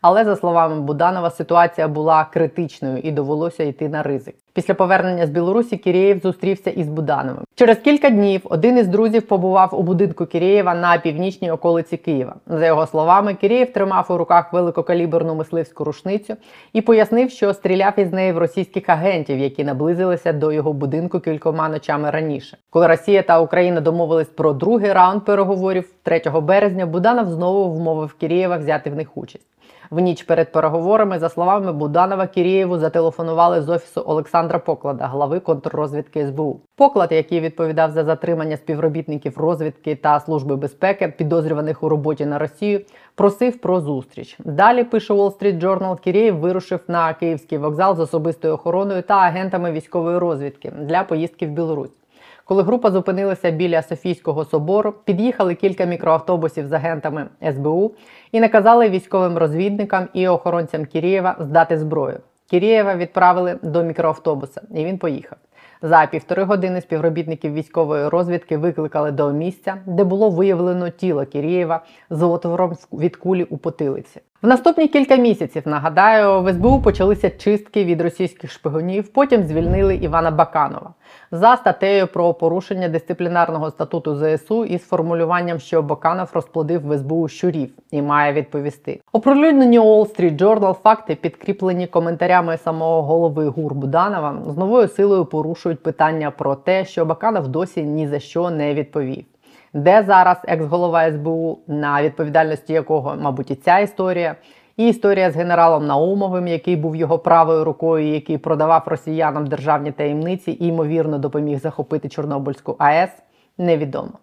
Але 0.04 0.26
за 0.26 0.36
словами 0.36 0.82
Буданова, 0.82 1.30
ситуація 1.30 1.88
була 1.88 2.28
критичною 2.34 2.98
і 2.98 3.12
довелося 3.12 3.64
йти 3.64 3.90
на 3.90 4.04
ризик. 4.04 4.36
Після 4.54 4.74
повернення 4.74 5.28
з 5.28 5.30
Білорусі 5.30 5.78
Кірєєв 5.78 6.20
зустрівся 6.20 6.70
із 6.70 6.88
Будановим. 6.88 7.44
Через 7.56 7.78
кілька 7.78 8.10
днів 8.10 8.42
один 8.44 8.78
із 8.78 8.88
друзів 8.88 9.22
побував 9.28 9.70
у 9.80 9.84
будинку 9.84 10.26
Кірєєва 10.26 10.76
на 10.76 10.98
північній 10.98 11.52
околиці 11.52 11.98
Києва. 11.98 12.36
За 12.48 12.66
його 12.66 12.88
словами, 12.88 13.34
Кірєєв 13.34 13.74
тримав 13.74 14.06
у 14.10 14.18
руках 14.18 14.54
великокаліберну 14.54 15.36
мисливську 15.36 15.84
рушницю 15.84 16.36
і 16.74 16.82
пояснив, 16.82 17.30
що 17.30 17.54
стріляв 17.54 18.00
із 18.00 18.14
неї 18.14 18.32
в 18.32 18.38
російських 18.38 18.90
агентів, 18.90 19.40
які 19.40 19.64
наблизилися 19.64 20.34
до 20.34 20.52
його 20.52 20.74
будинку 20.74 21.20
кількома 21.20 21.70
ночами 21.70 22.10
раніше. 22.10 22.58
Коли 22.70 22.88
Росія 22.88 23.22
та 23.22 23.40
Україна 23.40 23.82
домовились 23.82 24.30
про 24.30 24.54
другий 24.54 24.94
раунд 24.94 25.26
переговорів 25.26 25.90
3 26.04 26.22
березня, 26.42 26.86
Буданов 26.86 27.30
знову 27.30 27.74
вмовив 27.74 28.14
Кірєєва 28.14 28.58
взяти 28.58 28.90
в 28.90 28.96
них 28.96 29.18
участь. 29.18 29.53
В 29.94 30.00
ніч 30.00 30.24
перед 30.24 30.52
переговорами, 30.52 31.20
за 31.20 31.30
словами 31.30 31.74
Буданова, 31.74 32.28
Кірєєву 32.28 32.78
зателефонували 32.78 33.62
з 33.62 33.70
офісу 33.70 34.04
Олександра 34.06 34.60
Поклада, 34.60 35.08
глави 35.08 35.40
контррозвідки 35.40 36.28
СБУ. 36.28 36.60
Поклад, 36.76 37.12
який 37.12 37.40
відповідав 37.40 37.92
за 37.92 38.04
затримання 38.04 38.58
співробітників 38.58 39.38
розвідки 39.38 39.96
та 39.96 40.20
служби 40.20 40.56
безпеки, 40.56 41.14
підозрюваних 41.18 41.84
у 41.84 41.90
роботі 41.90 42.26
на 42.26 42.40
Росію, 42.40 42.82
просив 43.16 43.62
про 43.62 43.82
зустріч. 43.82 44.38
Далі 44.46 44.84
пише 44.84 45.14
Wall 45.14 45.38
Street 45.38 45.60
Journal, 45.60 46.00
Кірєєв 46.00 46.38
вирушив 46.38 46.80
на 46.88 47.14
київський 47.14 47.58
вокзал 47.58 47.96
з 47.96 48.00
особистою 48.00 48.54
охороною 48.54 49.02
та 49.02 49.14
агентами 49.14 49.72
військової 49.72 50.18
розвідки 50.18 50.72
для 50.80 51.04
поїздки 51.04 51.48
в 51.48 51.50
Білорусь. 51.50 52.03
Коли 52.46 52.64
група 52.64 52.92
зупинилася 52.92 53.52
біля 53.52 53.82
Софійського 53.82 54.46
собору, 54.46 54.94
під'їхали 55.06 55.56
кілька 55.56 55.86
мікроавтобусів 55.86 56.68
з 56.68 56.74
агентами 56.74 57.28
СБУ 57.54 57.92
і 58.32 58.40
наказали 58.40 58.90
військовим 58.90 59.38
розвідникам 59.38 60.08
і 60.14 60.28
охоронцям 60.28 60.86
Кірєєва 60.86 61.36
здати 61.40 61.78
зброю. 61.78 62.20
Кірєєва 62.50 62.96
відправили 62.96 63.60
до 63.62 63.84
мікроавтобуса, 63.84 64.62
і 64.76 64.86
він 64.86 64.98
поїхав. 64.98 65.38
За 65.82 66.06
півтори 66.06 66.44
години 66.44 66.82
співробітників 66.82 67.54
військової 67.54 68.08
розвідки 68.08 68.58
викликали 68.58 69.12
до 69.12 69.32
місця, 69.32 69.78
де 69.86 70.04
було 70.04 70.30
виявлено 70.30 70.90
тіло 70.90 71.26
Кірєєва 71.26 71.82
з 72.10 72.22
отвором 72.22 72.74
від 72.94 73.16
кулі 73.16 73.44
у 73.44 73.58
потилиці. 73.58 74.22
В 74.44 74.48
наступні 74.48 74.88
кілька 74.88 75.16
місяців, 75.16 75.64
нагадаю, 75.66 76.42
в 76.42 76.54
СБУ 76.54 76.82
почалися 76.82 77.30
чистки 77.30 77.86
від 77.86 78.02
російських 78.02 78.52
шпигунів. 78.52 79.08
Потім 79.08 79.44
звільнили 79.44 79.96
Івана 79.96 80.32
Баканова 80.32 80.94
за 81.32 81.56
статтею 81.58 82.08
про 82.08 82.34
порушення 82.34 82.90
дисциплінарного 82.90 83.72
статуту 83.72 84.16
ЗСУ 84.16 84.66
із 84.66 84.82
формулюванням, 84.82 85.60
що 85.60 85.82
Баканов 85.82 86.30
розплодив 86.34 86.88
в 86.88 86.98
СБУ 86.98 87.28
щурів 87.28 87.70
і 87.92 88.02
має 88.02 88.34
відповісти. 88.34 89.00
Оприлюднені 89.12 89.80
Wall 89.80 90.16
Street 90.16 90.38
Journal 90.38 90.74
факти, 90.74 91.16
підкріплені 91.16 91.88
коментарями 91.88 92.58
самого 92.58 93.02
голови 93.02 93.48
ГУР 93.48 93.74
Буданова, 93.74 94.36
з 94.48 94.58
новою 94.58 94.88
силою 94.88 95.26
порушують 95.26 95.84
питання 95.84 96.32
про 96.32 96.56
те, 96.56 96.86
що 96.86 97.06
Баканов 97.06 97.48
досі 97.48 97.84
ні 97.84 98.08
за 98.08 98.20
що 98.20 98.50
не 98.50 98.74
відповів. 98.74 99.26
Де 99.74 100.04
зараз 100.04 100.38
екс-голова 100.48 101.12
СБУ, 101.12 101.60
на 101.68 102.04
відповідальності 102.04 102.74
якого, 102.74 103.16
мабуть, 103.22 103.52
і 103.52 103.56
ця 103.56 103.80
історія, 103.80 104.36
і 104.78 104.88
історія 104.88 105.32
з 105.32 105.36
генералом 105.36 105.88
Наумовим, 105.88 106.48
який 106.48 106.76
був 106.76 106.96
його 106.96 107.20
правою 107.20 107.64
рукою, 107.64 108.14
який 108.14 108.38
продавав 108.38 108.84
росіянам 108.86 109.48
державні 109.48 109.92
таємниці 109.92 110.52
і 110.52 110.68
ймовірно 110.68 111.18
допоміг 111.18 111.60
захопити 111.60 112.10
Чорнобильську 112.10 112.76
АЕС, 112.80 113.10
невідомо. 113.58 114.23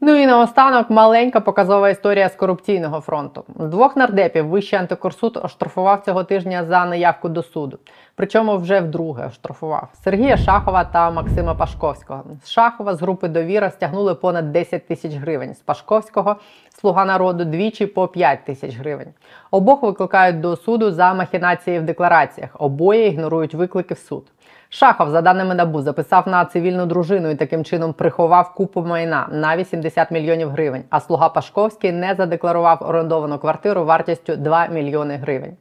Ну 0.00 0.14
і 0.14 0.26
наостанок 0.26 0.90
маленька 0.90 1.40
показова 1.40 1.88
історія 1.88 2.28
з 2.28 2.34
корупційного 2.34 3.00
фронту. 3.00 3.44
Двох 3.48 3.96
нардепів 3.96 4.46
Вищий 4.46 4.78
антикорсуд 4.78 5.40
оштрафував 5.42 6.02
цього 6.04 6.24
тижня 6.24 6.64
за 6.64 6.84
неявку 6.84 7.28
до 7.28 7.42
суду. 7.42 7.78
Причому 8.14 8.56
вже 8.56 8.80
вдруге 8.80 9.26
оштрафував 9.26 9.88
Сергія 10.04 10.36
Шахова 10.36 10.84
та 10.84 11.10
Максима 11.10 11.54
Пашковського. 11.54 12.24
З 12.42 12.50
Шахова 12.50 12.94
з 12.94 13.00
групи 13.02 13.28
довіра 13.28 13.70
стягнули 13.70 14.14
понад 14.14 14.52
10 14.52 14.86
тисяч 14.86 15.14
гривень. 15.14 15.54
З 15.54 15.60
Пашковського 15.60 16.36
слуга 16.80 17.04
народу 17.04 17.44
двічі 17.44 17.86
по 17.86 18.08
5 18.08 18.44
тисяч 18.44 18.76
гривень. 18.76 19.14
Обох 19.50 19.82
викликають 19.82 20.40
до 20.40 20.56
суду 20.56 20.90
за 20.90 21.14
махінації 21.14 21.78
в 21.78 21.82
деклараціях. 21.82 22.50
Обоє 22.58 23.08
ігнорують 23.08 23.54
виклики 23.54 23.94
в 23.94 23.98
суд. 23.98 24.24
Шахов, 24.70 25.10
за 25.10 25.22
даними 25.22 25.54
набу, 25.54 25.82
записав 25.82 26.28
на 26.28 26.44
цивільну 26.44 26.86
дружину 26.86 27.30
і 27.30 27.34
таким 27.34 27.64
чином 27.64 27.92
приховав 27.92 28.54
купу 28.54 28.82
майна 28.82 29.28
на 29.32 29.56
80 29.56 30.10
мільйонів 30.10 30.50
гривень. 30.50 30.84
А 30.90 31.00
слуга 31.00 31.28
Пашковський 31.28 31.92
не 31.92 32.14
задекларував 32.14 32.78
орендовану 32.80 33.38
квартиру 33.38 33.84
вартістю 33.84 34.36
2 34.36 34.66
мільйони 34.66 35.16
гривень. 35.16 35.56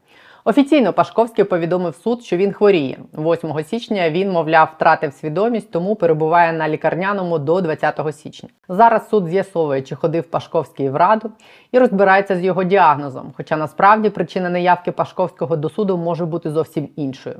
Офіційно 0.47 0.93
Пашковський 0.93 1.45
повідомив 1.45 1.95
суд, 1.95 2.23
що 2.23 2.37
він 2.37 2.53
хворіє. 2.53 2.97
8 3.13 3.63
січня 3.63 4.09
він, 4.09 4.31
мовляв, 4.31 4.69
втратив 4.75 5.13
свідомість, 5.13 5.71
тому 5.71 5.95
перебуває 5.95 6.53
на 6.53 6.69
лікарняному 6.69 7.39
до 7.39 7.61
20 7.61 8.01
січня. 8.11 8.49
Зараз 8.69 9.09
суд 9.09 9.27
з'ясовує, 9.27 9.81
чи 9.81 9.95
ходив 9.95 10.23
Пашковський 10.23 10.89
в 10.89 10.95
раду 10.95 11.31
і 11.71 11.79
розбирається 11.79 12.35
з 12.35 12.43
його 12.43 12.63
діагнозом. 12.63 13.33
Хоча 13.37 13.57
насправді 13.57 14.09
причина 14.09 14.49
неявки 14.49 14.91
Пашковського 14.91 15.55
до 15.55 15.69
суду 15.69 15.97
може 15.97 16.25
бути 16.25 16.51
зовсім 16.51 16.89
іншою. 16.95 17.35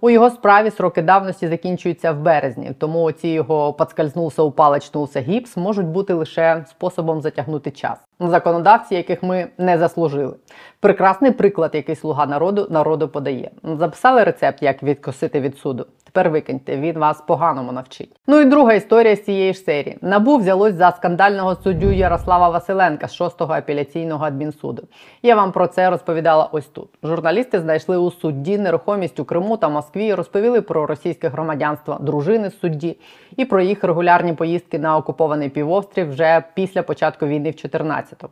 У 0.00 0.10
його 0.10 0.30
справі 0.30 0.70
сроки 0.70 1.02
давності 1.02 1.48
закінчуються 1.48 2.12
в 2.12 2.20
березні, 2.20 2.72
тому 2.78 3.02
оці 3.02 3.28
його 3.28 3.72
подскользнувся, 3.72 4.42
упалечнувся 4.42 5.20
гіпс 5.20 5.56
можуть 5.56 5.86
бути 5.86 6.14
лише 6.14 6.64
способом 6.68 7.20
затягнути 7.20 7.70
час. 7.70 8.09
Законодавці, 8.20 8.94
яких 8.94 9.22
ми 9.22 9.48
не 9.58 9.78
заслужили. 9.78 10.36
Прекрасний 10.80 11.30
приклад, 11.30 11.70
який 11.74 11.96
слуга 11.96 12.26
народу 12.26 12.66
народу 12.70 13.08
подає. 13.08 13.50
Записали 13.62 14.24
рецепт, 14.24 14.62
як 14.62 14.82
відкосити 14.82 15.40
від 15.40 15.58
суду. 15.58 15.86
Тепер 16.12 16.30
викиньте, 16.30 16.76
він 16.76 16.98
вас 16.98 17.20
поганому 17.20 17.72
навчить. 17.72 18.16
Ну 18.26 18.40
і 18.40 18.44
друга 18.44 18.72
історія 18.72 19.16
з 19.16 19.24
цієї 19.24 19.52
ж 19.52 19.60
серії. 19.60 19.98
Набу 20.00 20.36
взялось 20.36 20.74
за 20.74 20.90
скандального 20.90 21.54
суддю 21.54 21.90
Ярослава 21.90 22.48
Василенка 22.48 23.08
з 23.08 23.20
6-го 23.20 23.54
апеляційного 23.54 24.24
адмінсуду. 24.24 24.82
Я 25.22 25.34
вам 25.34 25.52
про 25.52 25.66
це 25.66 25.90
розповідала 25.90 26.48
ось 26.52 26.66
тут. 26.66 26.88
Журналісти 27.02 27.60
знайшли 27.60 27.96
у 27.96 28.10
судді 28.10 28.58
нерухомість 28.58 29.20
у 29.20 29.24
Криму 29.24 29.56
та 29.56 29.68
Москві, 29.68 30.14
розповіли 30.14 30.60
про 30.60 30.86
російське 30.86 31.28
громадянство 31.28 31.98
дружини 32.00 32.50
судді 32.50 32.96
і 33.36 33.44
про 33.44 33.60
їх 33.60 33.84
регулярні 33.84 34.32
поїздки 34.32 34.78
на 34.78 34.96
окупований 34.96 35.48
півострів 35.48 36.10
вже 36.10 36.42
після 36.54 36.82
початку 36.82 37.26
війни 37.26 37.50
в 37.50 37.54
14-му. 37.54 38.30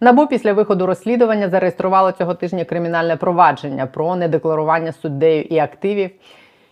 Набу 0.00 0.26
після 0.26 0.52
виходу 0.52 0.86
розслідування 0.86 1.48
зареєструвало 1.48 2.12
цього 2.12 2.34
тижня 2.34 2.64
кримінальне 2.64 3.16
провадження 3.16 3.86
про 3.86 4.16
недекларування 4.16 4.92
суддею 4.92 5.42
і 5.42 5.58
активів 5.58 6.10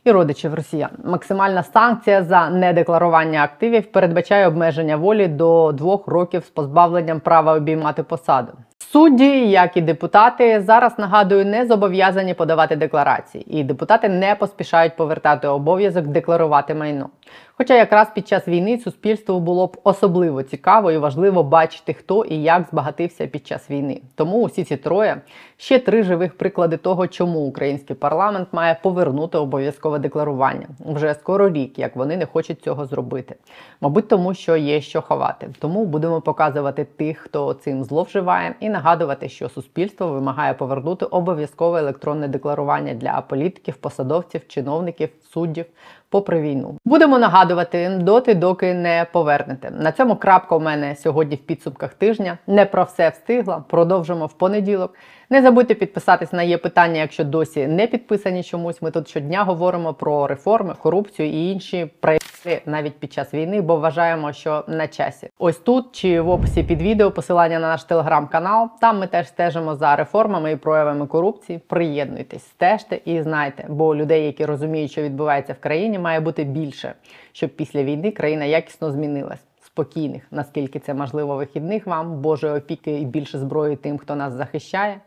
і 0.04 0.10
родичів 0.10 0.54
росіян. 0.54 0.90
Максимальна 1.04 1.62
санкція 1.62 2.22
за 2.22 2.50
недекларування 2.50 3.42
активів 3.42 3.92
передбачає 3.92 4.48
обмеження 4.48 4.96
волі 4.96 5.28
до 5.28 5.72
двох 5.72 6.06
років 6.06 6.44
з 6.44 6.48
позбавленням 6.48 7.20
права 7.20 7.54
обіймати 7.54 8.02
посаду. 8.02 8.52
Судді, 8.78 9.50
як 9.50 9.76
і 9.76 9.80
депутати, 9.80 10.60
зараз 10.60 10.98
нагадую, 10.98 11.46
не 11.46 11.66
зобов'язані 11.66 12.34
подавати 12.34 12.76
декларації, 12.76 13.58
і 13.60 13.64
депутати 13.64 14.08
не 14.08 14.34
поспішають 14.34 14.96
повертати 14.96 15.48
обов'язок 15.48 16.06
декларувати 16.06 16.74
майно. 16.74 17.08
Хоча 17.56 17.74
якраз 17.74 18.10
під 18.14 18.28
час 18.28 18.48
війни 18.48 18.78
суспільству 18.78 19.40
було 19.40 19.66
б 19.66 19.76
особливо 19.84 20.42
цікаво 20.42 20.92
і 20.92 20.98
важливо 20.98 21.42
бачити, 21.42 21.94
хто 21.94 22.24
і 22.24 22.42
як 22.42 22.66
збагатився 22.70 23.26
під 23.26 23.46
час 23.46 23.70
війни. 23.70 24.00
Тому 24.14 24.42
усі 24.42 24.64
ці 24.64 24.76
троє 24.76 25.20
ще 25.56 25.78
три 25.78 26.02
живих 26.02 26.38
приклади 26.38 26.76
того, 26.76 27.06
чому 27.06 27.38
український 27.38 27.96
парламент 27.96 28.48
має 28.52 28.78
повернути 28.82 29.38
обов'язкове 29.38 29.98
декларування. 29.98 30.66
Вже 30.86 31.14
скоро 31.14 31.50
рік, 31.50 31.78
як 31.78 31.96
вони 31.96 32.16
не 32.16 32.26
хочуть 32.26 32.62
цього 32.62 32.86
зробити. 32.86 33.34
Мабуть, 33.80 34.08
тому 34.08 34.34
що 34.34 34.56
є 34.56 34.80
що 34.80 35.02
ховати. 35.02 35.48
Тому 35.58 35.84
будемо 35.84 36.20
показувати 36.20 36.84
тих, 36.84 37.18
хто 37.18 37.54
цим 37.54 37.84
зловживає, 37.84 38.54
і 38.60 38.68
нагадувати, 38.68 39.28
що 39.28 39.48
суспільство 39.48 40.08
вимагає 40.08 40.54
повернути 40.54 41.04
обов'язкове 41.04 41.80
електронне 41.80 42.28
декларування 42.28 42.94
для 42.94 43.20
політиків, 43.20 43.74
посадовців, 43.74 44.48
чиновників, 44.48 45.08
суддів. 45.32 45.66
Попри 46.08 46.40
війну, 46.40 46.78
будемо 46.84 47.18
нагадувати 47.44 47.88
доти, 47.88 48.35
доки 48.35 48.74
не 48.74 49.07
повернете. 49.12 49.70
На 49.70 49.92
цьому 49.92 50.16
крапка 50.16 50.57
у 50.57 50.61
мене 50.61 50.96
сьогодні 50.96 51.37
в 51.37 51.38
підсумках 51.38 51.94
тижня. 51.94 52.38
Не 52.46 52.64
про 52.66 52.85
все 52.85 53.09
встигла. 53.09 53.64
Продовжимо 53.68 54.26
в 54.26 54.33
понеділок. 54.33 54.94
Не 55.30 55.42
забудьте 55.42 55.74
підписатись 55.74 56.32
на 56.32 56.42
є 56.42 56.58
питання, 56.58 57.00
якщо 57.00 57.24
досі 57.24 57.66
не 57.66 57.87
підписані 57.87 58.42
чомусь. 58.42 58.82
Ми 58.82 58.90
тут 58.90 59.08
щодня 59.08 59.44
говоримо 59.44 59.94
про 59.94 60.26
реформи, 60.26 60.74
корупцію 60.82 61.28
і 61.28 61.50
інші 61.50 61.90
проєкти 62.00 62.62
навіть 62.66 62.98
під 62.98 63.12
час 63.12 63.34
війни, 63.34 63.60
бо 63.60 63.76
вважаємо, 63.76 64.32
що 64.32 64.64
на 64.68 64.88
часі. 64.88 65.28
Ось 65.38 65.56
тут 65.56 65.87
чи 65.92 66.20
в 66.20 66.28
описі 66.28 66.62
під 66.62 66.82
відео 66.82 67.10
посилання 67.10 67.58
на 67.58 67.68
наш 67.68 67.84
телеграм-канал. 67.84 68.68
Там 68.80 68.98
ми 68.98 69.06
теж 69.06 69.28
стежимо 69.28 69.74
за 69.74 69.96
реформами 69.96 70.52
і 70.52 70.56
проявами 70.56 71.06
корупції. 71.06 71.58
Приєднуйтесь, 71.58 72.42
стежте 72.42 73.00
і 73.04 73.22
знайте, 73.22 73.66
бо 73.68 73.96
людей, 73.96 74.26
які 74.26 74.44
розуміють, 74.44 74.90
що 74.90 75.02
відбувається 75.02 75.52
в 75.52 75.62
країні, 75.62 75.98
має 75.98 76.20
бути 76.20 76.44
більше, 76.44 76.94
щоб 77.32 77.50
після 77.50 77.82
війни 77.82 78.10
країна 78.10 78.44
якісно 78.44 78.90
змінилась. 78.90 79.44
спокійних, 79.66 80.22
наскільки 80.30 80.78
це 80.78 80.94
можливо, 80.94 81.37
вихідних 81.37 81.87
вам, 81.87 82.20
Божої 82.20 82.54
опіки 82.54 83.00
і 83.00 83.04
більше 83.04 83.38
зброї 83.38 83.76
тим, 83.76 83.98
хто 83.98 84.16
нас 84.16 84.32
захищає. 84.32 85.00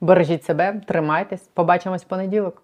Бережіть 0.00 0.44
себе, 0.44 0.80
тримайтесь. 0.86 1.48
Побачимось 1.54 2.02
в 2.02 2.06
понеділок. 2.06 2.62